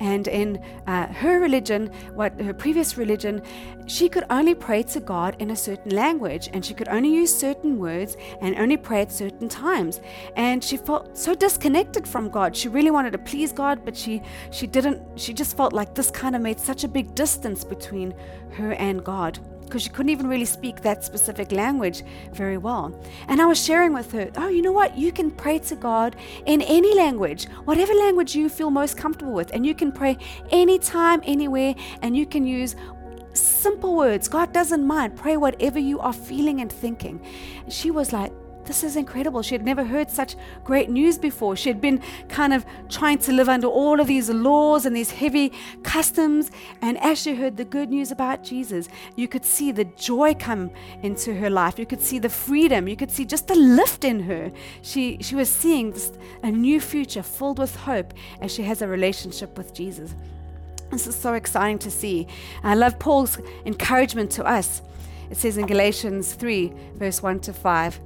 And 0.00 0.26
in 0.26 0.64
uh, 0.86 1.08
her 1.08 1.40
religion, 1.40 1.92
what 2.14 2.40
her 2.40 2.54
previous 2.54 2.96
religion, 2.96 3.42
she 3.86 4.08
could 4.08 4.24
only 4.30 4.54
pray 4.54 4.82
to 4.84 5.00
God 5.00 5.36
in 5.40 5.50
a 5.50 5.56
certain 5.56 5.94
language, 5.94 6.48
and 6.54 6.64
she 6.64 6.72
could 6.72 6.88
only 6.88 7.10
use 7.10 7.34
certain 7.34 7.78
words 7.78 8.16
and 8.40 8.56
only 8.56 8.78
pray 8.78 9.02
at 9.02 9.12
certain 9.12 9.48
times. 9.48 10.00
And 10.36 10.64
she 10.64 10.78
felt 10.78 11.18
so 11.18 11.34
disconnected 11.34 12.08
from 12.08 12.30
God. 12.30 12.56
She 12.56 12.68
really 12.68 12.90
wanted 12.90 13.12
to 13.12 13.18
please 13.18 13.52
God, 13.52 13.84
but 13.84 13.94
she 13.94 14.22
she 14.50 14.66
didn't. 14.66 15.02
She 15.20 15.34
just 15.34 15.54
felt 15.54 15.74
like 15.74 15.94
this 15.94 16.10
kind 16.10 16.34
of 16.34 16.40
made 16.40 16.58
such 16.58 16.82
a 16.84 16.88
big 16.88 17.14
distance 17.14 17.62
between 17.62 18.14
her 18.52 18.72
and 18.72 19.04
God 19.04 19.38
because 19.64 19.82
she 19.82 19.88
couldn't 19.88 20.10
even 20.10 20.26
really 20.26 20.44
speak 20.44 20.82
that 20.82 21.04
specific 21.04 21.52
language 21.52 22.02
very 22.32 22.58
well. 22.58 22.98
And 23.28 23.40
I 23.40 23.46
was 23.46 23.62
sharing 23.62 23.92
with 23.92 24.12
her, 24.12 24.30
oh, 24.36 24.48
you 24.48 24.62
know 24.62 24.72
what? 24.72 24.96
You 24.96 25.12
can 25.12 25.30
pray 25.30 25.58
to 25.60 25.76
God 25.76 26.16
in 26.46 26.62
any 26.62 26.94
language, 26.94 27.48
whatever 27.64 27.94
language 27.94 28.34
you 28.34 28.48
feel 28.48 28.70
most 28.70 28.96
comfortable 28.96 29.32
with. 29.32 29.52
And 29.52 29.66
you 29.66 29.74
can 29.74 29.92
pray 29.92 30.16
anytime, 30.50 31.20
anywhere, 31.24 31.74
and 32.02 32.16
you 32.16 32.26
can 32.26 32.46
use 32.46 32.76
simple 33.32 33.96
words. 33.96 34.28
God 34.28 34.52
doesn't 34.52 34.86
mind. 34.86 35.16
Pray 35.16 35.36
whatever 35.36 35.78
you 35.78 35.98
are 36.00 36.12
feeling 36.12 36.60
and 36.60 36.70
thinking. 36.70 37.20
She 37.68 37.90
was 37.90 38.12
like, 38.12 38.32
this 38.66 38.82
is 38.82 38.96
incredible. 38.96 39.42
She 39.42 39.54
had 39.54 39.64
never 39.64 39.84
heard 39.84 40.10
such 40.10 40.36
great 40.64 40.90
news 40.90 41.18
before. 41.18 41.56
She 41.56 41.68
had 41.68 41.80
been 41.80 42.00
kind 42.28 42.52
of 42.52 42.64
trying 42.88 43.18
to 43.18 43.32
live 43.32 43.48
under 43.48 43.66
all 43.66 44.00
of 44.00 44.06
these 44.06 44.30
laws 44.30 44.86
and 44.86 44.96
these 44.96 45.10
heavy 45.10 45.52
customs. 45.82 46.50
And 46.80 46.98
as 46.98 47.20
she 47.20 47.34
heard 47.34 47.56
the 47.56 47.64
good 47.64 47.90
news 47.90 48.10
about 48.10 48.42
Jesus, 48.42 48.88
you 49.16 49.28
could 49.28 49.44
see 49.44 49.72
the 49.72 49.84
joy 49.84 50.34
come 50.34 50.70
into 51.02 51.34
her 51.34 51.50
life. 51.50 51.78
You 51.78 51.86
could 51.86 52.02
see 52.02 52.18
the 52.18 52.28
freedom. 52.28 52.88
You 52.88 52.96
could 52.96 53.10
see 53.10 53.24
just 53.24 53.48
the 53.48 53.54
lift 53.54 54.04
in 54.04 54.20
her. 54.20 54.50
She, 54.82 55.18
she 55.20 55.34
was 55.34 55.48
seeing 55.48 55.92
this, 55.92 56.12
a 56.42 56.50
new 56.50 56.80
future 56.80 57.22
filled 57.22 57.58
with 57.58 57.74
hope 57.76 58.14
as 58.40 58.52
she 58.52 58.62
has 58.62 58.82
a 58.82 58.88
relationship 58.88 59.56
with 59.56 59.74
Jesus. 59.74 60.14
This 60.90 61.06
is 61.06 61.16
so 61.16 61.34
exciting 61.34 61.78
to 61.80 61.90
see. 61.90 62.26
I 62.62 62.74
love 62.74 62.98
Paul's 62.98 63.38
encouragement 63.66 64.30
to 64.32 64.44
us. 64.44 64.82
It 65.30 65.36
says 65.36 65.56
in 65.58 65.66
Galatians 65.66 66.34
3, 66.34 66.72
verse 66.94 67.22
1 67.22 67.40
to 67.40 67.52
5. 67.52 68.00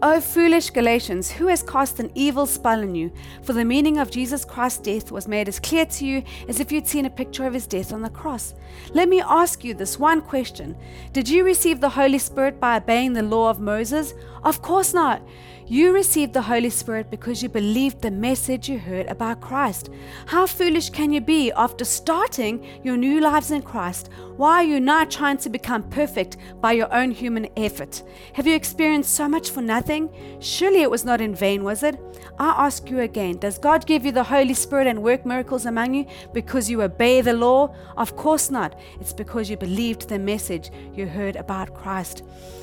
O 0.00 0.20
foolish 0.20 0.70
Galatians, 0.70 1.28
who 1.28 1.48
has 1.48 1.60
cast 1.60 1.98
an 1.98 2.12
evil 2.14 2.46
spell 2.46 2.82
on 2.82 2.94
you? 2.94 3.10
For 3.42 3.52
the 3.52 3.64
meaning 3.64 3.98
of 3.98 4.12
Jesus 4.12 4.44
Christ's 4.44 4.78
death 4.78 5.10
was 5.10 5.26
made 5.26 5.48
as 5.48 5.58
clear 5.58 5.86
to 5.86 6.06
you 6.06 6.22
as 6.46 6.60
if 6.60 6.70
you'd 6.70 6.86
seen 6.86 7.04
a 7.04 7.10
picture 7.10 7.48
of 7.48 7.52
his 7.52 7.66
death 7.66 7.92
on 7.92 8.02
the 8.02 8.08
cross. 8.08 8.54
Let 8.94 9.08
me 9.08 9.20
ask 9.20 9.64
you 9.64 9.74
this 9.74 9.98
one 9.98 10.20
question 10.20 10.76
Did 11.12 11.28
you 11.28 11.42
receive 11.42 11.80
the 11.80 11.88
Holy 11.88 12.18
Spirit 12.18 12.60
by 12.60 12.76
obeying 12.76 13.14
the 13.14 13.24
law 13.24 13.50
of 13.50 13.58
Moses? 13.58 14.14
Of 14.44 14.62
course 14.62 14.94
not. 14.94 15.20
You 15.70 15.92
received 15.92 16.32
the 16.32 16.40
Holy 16.40 16.70
Spirit 16.70 17.10
because 17.10 17.42
you 17.42 17.50
believed 17.50 18.00
the 18.00 18.10
message 18.10 18.70
you 18.70 18.78
heard 18.78 19.06
about 19.08 19.42
Christ. 19.42 19.90
How 20.24 20.46
foolish 20.46 20.88
can 20.88 21.12
you 21.12 21.20
be 21.20 21.52
after 21.52 21.84
starting 21.84 22.66
your 22.82 22.96
new 22.96 23.20
lives 23.20 23.50
in 23.50 23.60
Christ? 23.60 24.08
Why 24.38 24.54
are 24.54 24.64
you 24.64 24.80
now 24.80 25.04
trying 25.04 25.36
to 25.38 25.50
become 25.50 25.82
perfect 25.90 26.38
by 26.62 26.72
your 26.72 26.90
own 26.94 27.10
human 27.10 27.48
effort? 27.58 28.02
Have 28.32 28.46
you 28.46 28.54
experienced 28.54 29.12
so 29.12 29.28
much 29.28 29.50
for 29.50 29.60
nothing? 29.60 30.08
Surely 30.40 30.80
it 30.80 30.90
was 30.90 31.04
not 31.04 31.20
in 31.20 31.34
vain, 31.34 31.62
was 31.62 31.82
it? 31.82 32.00
I 32.38 32.66
ask 32.66 32.88
you 32.88 33.00
again 33.00 33.36
Does 33.36 33.58
God 33.58 33.84
give 33.86 34.06
you 34.06 34.12
the 34.12 34.24
Holy 34.24 34.54
Spirit 34.54 34.86
and 34.86 35.02
work 35.02 35.26
miracles 35.26 35.66
among 35.66 35.92
you 35.92 36.06
because 36.32 36.70
you 36.70 36.80
obey 36.80 37.20
the 37.20 37.34
law? 37.34 37.74
Of 37.98 38.16
course 38.16 38.50
not. 38.50 38.78
It's 39.00 39.12
because 39.12 39.50
you 39.50 39.58
believed 39.58 40.08
the 40.08 40.18
message 40.18 40.70
you 40.94 41.06
heard 41.06 41.36
about 41.36 41.74
Christ. 41.74 42.22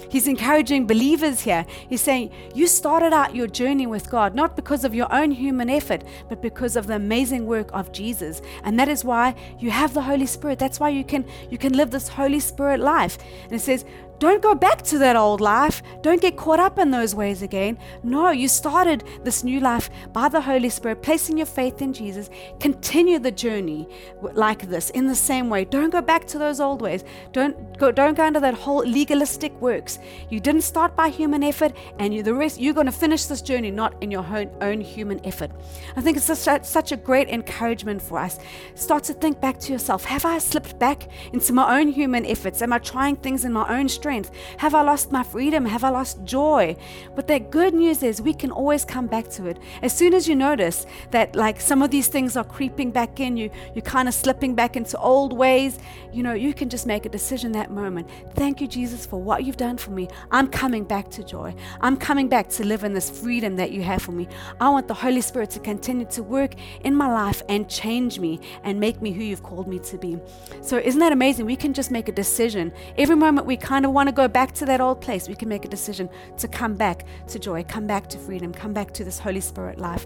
He's 0.10 0.28
encouraging 0.28 0.88
believers 0.88 1.42
here. 1.42 1.66
He's 1.90 2.02
saying, 2.02 2.32
You 2.54 2.68
started 2.96 3.14
out 3.14 3.36
your 3.36 3.48
journey 3.48 3.86
with 3.86 4.10
God 4.10 4.34
not 4.34 4.56
because 4.56 4.86
of 4.86 4.96
your 4.96 5.14
own 5.14 5.30
human 5.30 5.70
effort, 5.70 6.02
but 6.30 6.42
because 6.42 6.78
of 6.78 6.88
the 6.88 6.96
amazing 6.96 7.46
work 7.46 7.70
of 7.74 7.92
Jesus. 7.92 8.42
And 8.64 8.80
that 8.80 8.88
is 8.88 9.04
why 9.04 9.36
you 9.60 9.70
have 9.70 9.94
the 9.94 10.04
Holy 10.04 10.26
Spirit. 10.26 10.60
That's 10.60 10.80
why 10.80 10.88
you 10.88 11.04
can 11.04 11.26
you 11.50 11.58
can 11.58 11.74
live 11.74 11.92
this 11.92 12.08
Holy 12.08 12.40
Spirit 12.40 12.80
life. 12.80 13.18
And 13.44 13.52
it 13.52 13.60
says, 13.60 13.84
don't 14.20 14.42
go 14.42 14.56
back 14.56 14.82
to 14.84 14.98
that 15.00 15.16
old 15.16 15.42
life. 15.42 15.84
Don't 16.02 16.22
get 16.22 16.38
caught 16.38 16.60
up 16.60 16.80
in 16.80 16.92
those 16.92 17.14
ways 17.14 17.42
again. 17.42 17.78
No, 18.04 18.30
you 18.32 18.48
started 18.48 19.04
this 19.24 19.44
new 19.44 19.60
life 19.60 19.90
by 20.14 20.30
the 20.30 20.40
Holy 20.42 20.70
Spirit, 20.70 21.02
placing 21.02 21.38
your 21.38 21.46
faith 21.46 21.82
in 21.82 21.92
Jesus. 21.92 22.30
Continue 22.60 23.20
the 23.20 23.32
journey 23.32 23.88
like 24.22 24.70
this 24.70 24.90
in 24.92 25.08
the 25.08 25.16
same 25.16 25.50
way. 25.50 25.66
Don't 25.66 25.90
go 25.90 26.02
back 26.02 26.26
to 26.28 26.38
those 26.38 26.60
old 26.60 26.82
ways. 26.82 27.04
Don't 27.34 27.78
go, 27.78 27.92
don't 27.92 28.16
go 28.16 28.26
into 28.26 28.40
that 28.40 28.54
whole 28.54 28.86
legalistic 28.86 29.52
works. 29.60 30.00
You 30.30 30.40
didn't 30.40 30.62
start 30.62 30.96
by 30.96 31.10
human 31.10 31.44
effort, 31.44 31.76
and 32.00 32.14
you 32.14 32.24
the 32.24 32.34
rest 32.34 32.60
you're 32.60 32.74
going 32.74 32.86
to 32.86 32.92
finish 32.92 33.26
this 33.26 33.42
journey 33.42 33.72
not 33.72 34.02
in 34.02 34.12
your 34.12 34.26
own, 34.26 34.50
own 34.62 34.80
human 34.80 35.26
effort. 35.26 35.52
I 35.96 36.02
think 36.02 36.16
it's 36.18 36.26
such 36.26 36.48
a, 36.48 36.64
such 36.64 36.92
a 36.94 36.98
great 36.98 37.28
encouragement 37.28 38.02
for 38.02 38.20
us. 38.20 38.40
Start 38.76 39.04
to 39.06 39.14
think 39.14 39.42
back 39.42 39.60
to 39.60 39.74
yourself. 39.74 40.06
Have 40.06 40.24
I 40.24 40.38
slipped 40.38 40.80
back 40.80 41.10
into 41.34 41.52
my 41.52 41.80
own 41.80 41.90
human 41.90 42.26
efforts? 42.26 42.62
Am 42.62 42.72
I 42.72 42.80
trying 42.80 43.18
things 43.18 43.44
in 43.44 43.52
my 43.52 43.68
own 43.68 43.90
strength? 43.90 44.05
Strength? 44.06 44.30
Have 44.58 44.76
I 44.76 44.84
lost 44.84 45.12
my 45.12 45.24
freedom? 45.24 45.66
Have 45.66 45.84
I 45.84 45.90
lost 45.90 46.24
joy? 46.24 46.76
But 47.16 47.26
the 47.26 47.40
good 47.40 47.74
news 47.74 48.04
is 48.04 48.22
we 48.22 48.36
can 48.36 48.52
always 48.52 48.86
come 48.86 49.08
back 49.08 49.28
to 49.32 49.48
it. 49.48 49.58
As 49.82 49.94
soon 49.94 50.14
as 50.14 50.28
you 50.28 50.36
notice 50.36 50.86
that 51.10 51.36
like 51.36 51.60
some 51.60 51.82
of 51.82 51.90
these 51.90 52.08
things 52.08 52.38
are 52.38 52.44
creeping 52.44 52.92
back 52.92 53.20
in, 53.20 53.36
you 53.36 53.50
you're 53.74 53.82
kind 53.96 54.08
of 54.08 54.14
slipping 54.14 54.54
back 54.54 54.76
into 54.76 54.96
old 55.00 55.34
ways, 55.34 55.80
you 56.14 56.22
know, 56.22 56.34
you 56.34 56.54
can 56.54 56.70
just 56.70 56.86
make 56.86 57.08
a 57.08 57.10
decision 57.10 57.52
that 57.54 57.72
moment. 57.72 58.08
Thank 58.36 58.62
you, 58.62 58.68
Jesus, 58.68 59.08
for 59.08 59.20
what 59.20 59.44
you've 59.44 59.58
done 59.58 59.76
for 59.76 59.90
me. 59.90 60.08
I'm 60.30 60.50
coming 60.50 60.84
back 60.84 61.10
to 61.18 61.24
joy. 61.24 61.56
I'm 61.82 61.98
coming 61.98 62.30
back 62.30 62.48
to 62.50 62.64
live 62.64 62.84
in 62.84 62.94
this 62.94 63.10
freedom 63.10 63.56
that 63.56 63.72
you 63.72 63.82
have 63.82 64.04
for 64.04 64.12
me. 64.12 64.28
I 64.62 64.70
want 64.70 64.88
the 64.88 64.94
Holy 64.94 65.22
Spirit 65.22 65.50
to 65.52 65.60
continue 65.60 66.06
to 66.12 66.22
work 66.22 66.54
in 66.82 66.94
my 66.96 67.12
life 67.12 67.42
and 67.50 67.68
change 67.68 68.20
me 68.20 68.40
and 68.64 68.80
make 68.80 69.02
me 69.02 69.12
who 69.14 69.24
you've 69.24 69.42
called 69.42 69.68
me 69.68 69.80
to 69.80 69.98
be. 69.98 70.20
So 70.62 70.78
isn't 70.78 71.00
that 71.00 71.12
amazing? 71.12 71.48
We 71.48 71.56
can 71.56 71.74
just 71.74 71.90
make 71.90 72.08
a 72.08 72.12
decision. 72.12 72.72
Every 73.00 73.16
moment 73.16 73.48
we 73.48 73.58
kind 73.58 73.84
of 73.84 73.95
want 73.96 74.10
to 74.10 74.14
go 74.14 74.28
back 74.28 74.52
to 74.56 74.66
that 74.66 74.82
old 74.82 75.02
place, 75.02 75.28
we 75.28 75.36
can 75.36 75.50
make 75.50 75.66
a 75.66 75.70
decision 75.70 76.10
to 76.38 76.48
come 76.48 76.76
back 76.76 77.06
to 77.28 77.40
joy, 77.40 77.64
come 77.64 77.88
back 77.88 78.08
to 78.10 78.20
freedom, 78.20 78.54
come 78.54 78.74
back 78.74 78.92
to 78.94 79.04
this 79.04 79.18
Holy 79.18 79.42
Spirit 79.42 79.80
life. 79.80 80.06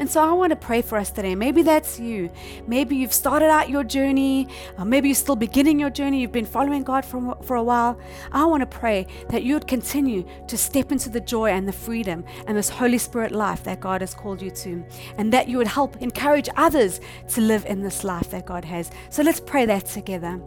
And 0.00 0.10
so 0.10 0.22
I 0.22 0.32
want 0.32 0.50
to 0.50 0.56
pray 0.56 0.80
for 0.80 0.96
us 0.96 1.10
today. 1.10 1.34
Maybe 1.34 1.62
that's 1.62 2.00
you. 2.00 2.30
Maybe 2.66 2.96
you've 2.96 3.12
started 3.12 3.50
out 3.50 3.68
your 3.68 3.84
journey. 3.84 4.48
Or 4.78 4.86
maybe 4.86 5.08
you're 5.08 5.14
still 5.14 5.36
beginning 5.36 5.78
your 5.78 5.90
journey. 5.90 6.22
You've 6.22 6.32
been 6.32 6.46
following 6.46 6.82
God 6.82 7.04
for, 7.04 7.36
for 7.42 7.56
a 7.56 7.62
while. 7.62 8.00
I 8.32 8.46
want 8.46 8.62
to 8.62 8.78
pray 8.78 9.06
that 9.28 9.42
you 9.42 9.52
would 9.52 9.66
continue 9.66 10.26
to 10.48 10.56
step 10.56 10.92
into 10.92 11.10
the 11.10 11.20
joy 11.20 11.50
and 11.50 11.68
the 11.68 11.74
freedom 11.74 12.24
and 12.46 12.56
this 12.56 12.70
Holy 12.70 12.96
Spirit 12.96 13.32
life 13.32 13.64
that 13.64 13.80
God 13.80 14.00
has 14.00 14.14
called 14.14 14.40
you 14.40 14.50
to. 14.52 14.82
And 15.18 15.30
that 15.34 15.46
you 15.46 15.58
would 15.58 15.68
help 15.68 15.98
encourage 15.98 16.48
others 16.56 17.00
to 17.34 17.42
live 17.42 17.66
in 17.66 17.82
this 17.82 18.02
life 18.02 18.30
that 18.30 18.46
God 18.46 18.64
has. 18.64 18.90
So 19.10 19.22
let's 19.22 19.40
pray 19.40 19.66
that 19.66 19.84
together. 19.84 20.40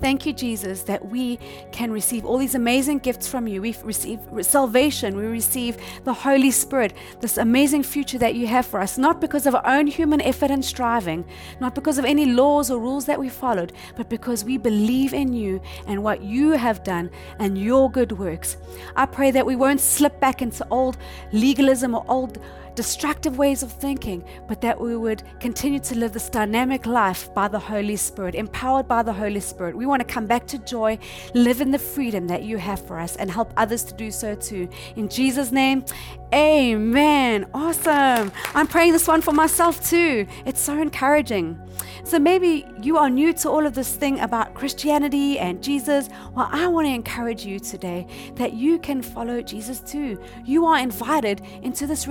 Thank 0.00 0.26
you, 0.26 0.32
Jesus, 0.32 0.82
that 0.82 1.04
we 1.06 1.38
can 1.72 1.90
receive 1.90 2.24
all 2.24 2.38
these 2.38 2.54
amazing 2.54 2.98
gifts 2.98 3.28
from 3.28 3.46
you. 3.46 3.62
We 3.62 3.76
receive 3.82 4.20
salvation, 4.42 5.16
we 5.16 5.26
receive 5.26 5.76
the 6.04 6.12
Holy 6.12 6.50
Spirit, 6.50 6.94
this 7.20 7.38
amazing 7.38 7.82
future 7.82 8.18
that 8.18 8.34
you 8.34 8.46
have 8.46 8.66
for 8.66 8.80
us, 8.80 8.98
not 8.98 9.20
because 9.20 9.46
of 9.46 9.54
our 9.54 9.66
own 9.66 9.86
human 9.86 10.20
effort 10.20 10.50
and 10.50 10.64
striving, 10.64 11.24
not 11.60 11.74
because 11.74 11.98
of 11.98 12.04
any 12.04 12.26
laws 12.26 12.70
or 12.70 12.78
rules 12.78 13.06
that 13.06 13.18
we 13.18 13.28
followed, 13.28 13.72
but 13.96 14.08
because 14.08 14.44
we 14.44 14.58
believe 14.58 15.14
in 15.14 15.32
you 15.32 15.60
and 15.86 16.02
what 16.02 16.22
you 16.22 16.52
have 16.52 16.84
done 16.84 17.10
and 17.38 17.58
your 17.58 17.90
good 17.90 18.12
works. 18.12 18.56
I 18.96 19.06
pray 19.06 19.30
that 19.30 19.46
we 19.46 19.56
won't 19.56 19.80
slip 19.80 20.20
back 20.20 20.42
into 20.42 20.66
old 20.70 20.96
legalism 21.32 21.94
or 21.94 22.04
old 22.08 22.38
destructive 22.74 23.38
ways 23.38 23.62
of 23.62 23.72
thinking, 23.72 24.24
but 24.48 24.60
that 24.60 24.80
we 24.80 24.96
would 24.96 25.22
continue 25.40 25.78
to 25.80 25.94
live 25.94 26.12
this 26.12 26.28
dynamic 26.28 26.86
life 26.86 27.32
by 27.34 27.48
the 27.48 27.58
Holy 27.58 27.96
Spirit, 27.96 28.34
empowered 28.34 28.88
by 28.88 29.02
the 29.02 29.12
Holy 29.12 29.40
Spirit. 29.40 29.76
We 29.76 29.86
want 29.86 30.00
to 30.00 30.06
come 30.06 30.26
back 30.26 30.46
to 30.48 30.58
joy, 30.58 30.98
live 31.34 31.60
in 31.60 31.70
the 31.70 31.78
freedom 31.78 32.26
that 32.28 32.42
you 32.42 32.58
have 32.58 32.84
for 32.86 32.98
us, 32.98 33.16
and 33.16 33.30
help 33.30 33.52
others 33.56 33.84
to 33.84 33.94
do 33.94 34.10
so 34.10 34.34
too. 34.34 34.68
In 34.96 35.08
Jesus' 35.08 35.52
name, 35.52 35.84
amen. 36.32 37.46
Awesome. 37.54 38.32
I'm 38.54 38.66
praying 38.66 38.92
this 38.92 39.06
one 39.06 39.22
for 39.22 39.32
myself 39.32 39.88
too. 39.88 40.26
It's 40.44 40.60
so 40.60 40.80
encouraging. 40.80 41.60
So 42.04 42.18
maybe 42.18 42.66
you 42.82 42.98
are 42.98 43.08
new 43.08 43.32
to 43.34 43.48
all 43.48 43.64
of 43.64 43.74
this 43.74 43.96
thing 43.96 44.20
about 44.20 44.52
Christianity 44.54 45.38
and 45.38 45.62
Jesus. 45.62 46.10
Well, 46.34 46.48
I 46.52 46.66
want 46.66 46.86
to 46.86 46.92
encourage 46.92 47.46
you 47.46 47.58
today 47.58 48.06
that 48.34 48.52
you 48.52 48.78
can 48.78 49.00
follow 49.00 49.40
Jesus 49.40 49.80
too. 49.80 50.20
You 50.44 50.66
are 50.66 50.78
invited 50.78 51.40
into 51.62 51.86
this 51.86 52.06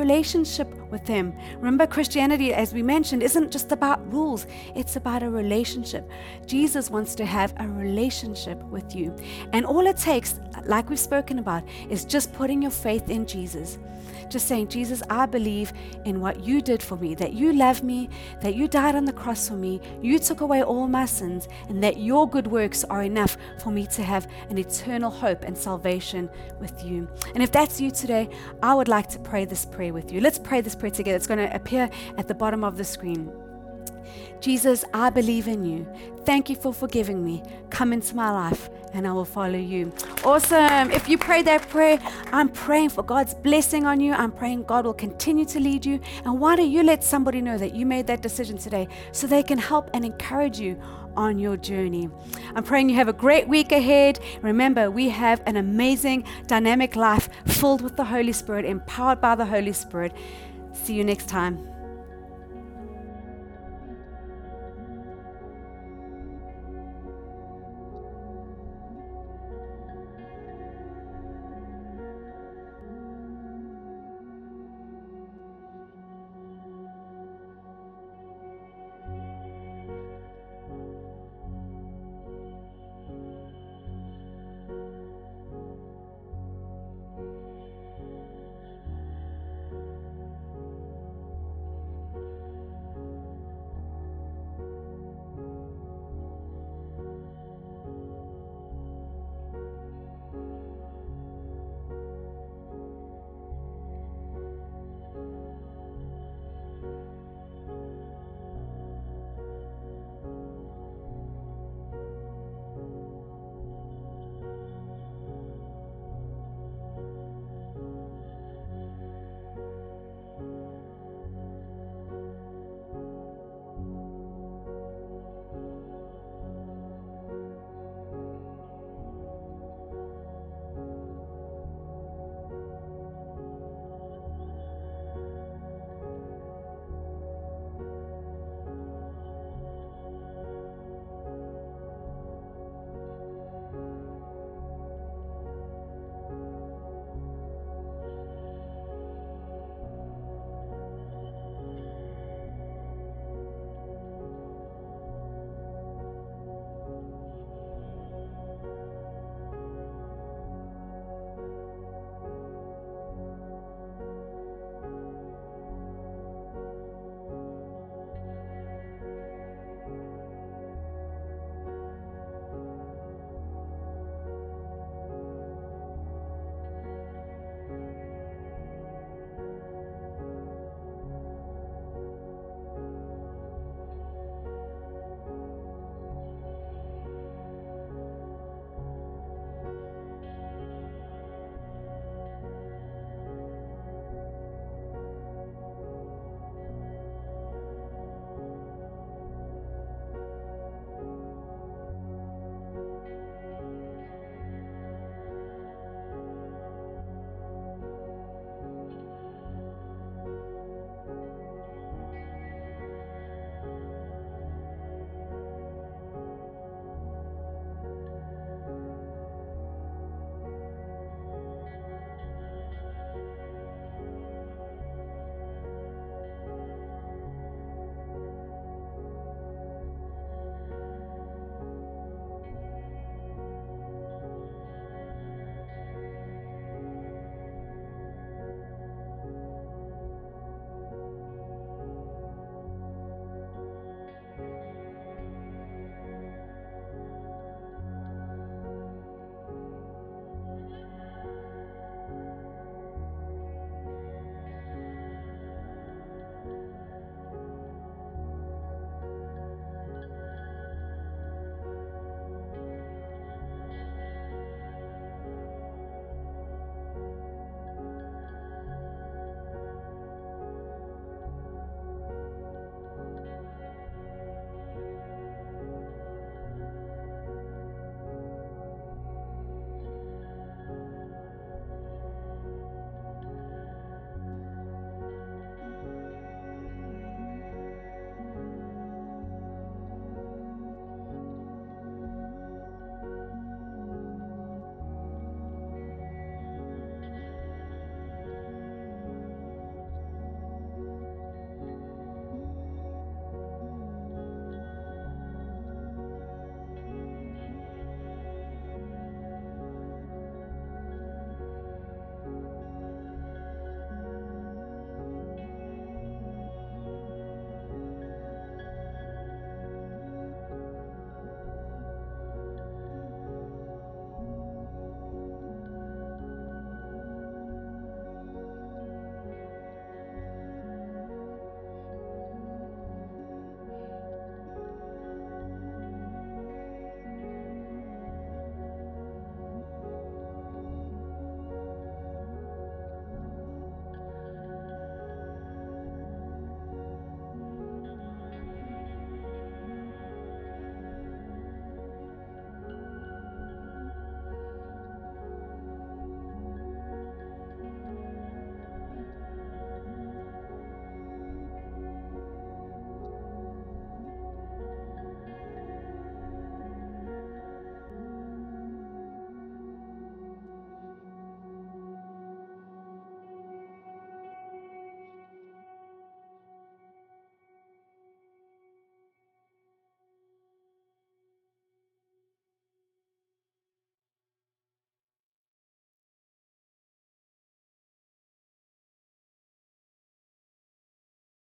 relationship 0.59 0.91
with 0.91 1.07
Him. 1.07 1.33
Remember, 1.57 1.87
Christianity, 1.87 2.53
as 2.53 2.73
we 2.73 2.83
mentioned, 2.83 3.23
isn't 3.23 3.51
just 3.51 3.71
about 3.71 3.99
rules, 4.11 4.45
it's 4.75 4.95
about 4.95 5.23
a 5.23 5.29
relationship. 5.29 6.09
Jesus 6.45 6.89
wants 6.89 7.15
to 7.15 7.25
have 7.25 7.53
a 7.57 7.67
relationship 7.67 8.61
with 8.63 8.95
you. 8.95 9.15
And 9.53 9.65
all 9.65 9.85
it 9.87 9.97
takes, 9.97 10.39
like 10.65 10.89
we've 10.89 10.99
spoken 10.99 11.39
about, 11.39 11.63
is 11.89 12.05
just 12.05 12.33
putting 12.33 12.61
your 12.61 12.71
faith 12.71 13.09
in 13.09 13.25
Jesus 13.25 13.77
just 14.33 14.47
saying, 14.47 14.67
Jesus, 14.67 15.03
I 15.09 15.25
believe 15.25 15.71
in 16.05 16.19
what 16.19 16.43
you 16.43 16.59
did 16.59 16.81
for 16.81 16.97
me, 16.97 17.13
that 17.15 17.33
you 17.33 17.53
love 17.53 17.83
me, 17.83 18.09
that 18.41 18.55
you 18.55 18.67
died 18.67 18.95
on 18.95 19.05
the 19.05 19.13
cross 19.13 19.47
for 19.47 19.55
me, 19.55 19.79
you 20.01 20.17
took 20.19 20.41
away 20.41 20.63
all 20.63 20.87
my 20.87 21.05
sins, 21.05 21.47
and 21.69 21.83
that 21.83 21.97
your 21.97 22.27
good 22.27 22.47
works 22.47 22.83
are 22.85 23.03
enough 23.03 23.37
for 23.61 23.71
me 23.71 23.85
to 23.87 24.01
have 24.01 24.27
an 24.49 24.57
eternal 24.57 25.11
hope 25.11 25.43
and 25.43 25.57
salvation 25.57 26.29
with 26.59 26.83
you. 26.83 27.07
And 27.35 27.43
if 27.43 27.51
that's 27.51 27.79
you 27.79 27.91
today, 27.91 28.29
I 28.61 28.73
would 28.73 28.87
like 28.87 29.07
to 29.09 29.19
pray 29.19 29.45
this 29.45 29.65
prayer 29.65 29.93
with 29.93 30.11
you. 30.11 30.19
Let's 30.19 30.39
pray 30.43 30.62
this 30.62 30.75
prayer 30.75 30.91
together. 30.91 31.15
It's 31.15 31.27
going 31.27 31.39
to 31.39 31.53
appear 31.56 31.89
at 32.17 32.27
the 32.27 32.36
bottom 32.36 32.63
of 32.63 32.77
the 32.77 32.84
screen. 32.84 33.32
Jesus, 34.39 34.84
I 34.93 35.10
believe 35.10 35.47
in 35.47 35.63
you. 35.63 35.88
Thank 36.25 36.49
you 36.49 36.56
for 36.56 36.73
forgiving 36.73 37.23
me. 37.23 37.41
Come 37.69 37.93
into 37.93 38.15
my 38.15 38.29
life 38.29 38.69
and 38.93 39.08
I 39.08 39.13
will 39.13 39.25
follow 39.25 39.58
you. 39.58 39.91
Awesome. 40.23 40.91
If 40.91 41.08
you 41.10 41.17
pray 41.17 41.41
that 41.43 41.67
prayer, 41.69 41.97
I'm 42.32 42.49
praying 42.49 42.89
for 42.89 43.03
God's 43.03 43.34
blessing 43.34 43.86
on 43.86 43.99
you. 43.99 44.13
I'm 44.13 44.32
praying 44.32 44.63
God 44.63 44.86
will 44.86 44.93
continue 44.93 45.45
to 45.45 45.60
lead 45.60 45.86
you. 45.86 45.99
And 46.25 46.39
why 46.39 46.56
don't 46.56 46.69
you 46.69 46.84
let 46.84 47.03
somebody 47.03 47.41
know 47.41 47.58
that 47.58 47.73
you 47.73 47.86
made 47.86 48.08
that 48.08 48.21
decision 48.21 48.58
today 48.58 48.88
so 49.12 49.27
they 49.27 49.43
can 49.43 49.58
help 49.58 49.89
and 49.93 50.06
encourage 50.06 50.60
you 50.60 50.79
on 51.15 51.39
your 51.39 51.58
journey. 51.58 52.10
I'm 52.56 52.63
praying 52.63 52.89
you 52.89 52.95
have 52.95 53.08
a 53.08 53.13
great 53.13 53.47
week 53.47 53.71
ahead. 53.71 54.19
Remember, 54.41 54.89
we 54.91 55.10
have 55.10 55.41
an 55.45 55.58
amazing, 55.58 56.26
dynamic 56.47 56.95
life 56.95 57.30
filled 57.45 57.82
with 57.82 57.95
the 57.95 58.06
Holy 58.06 58.34
Spirit, 58.34 58.65
empowered 58.65 59.21
by 59.21 59.36
the 59.36 59.45
Holy 59.45 59.73
Spirit. 59.73 60.13
See 60.73 60.95
you 60.95 61.04
next 61.04 61.30
time. 61.30 61.67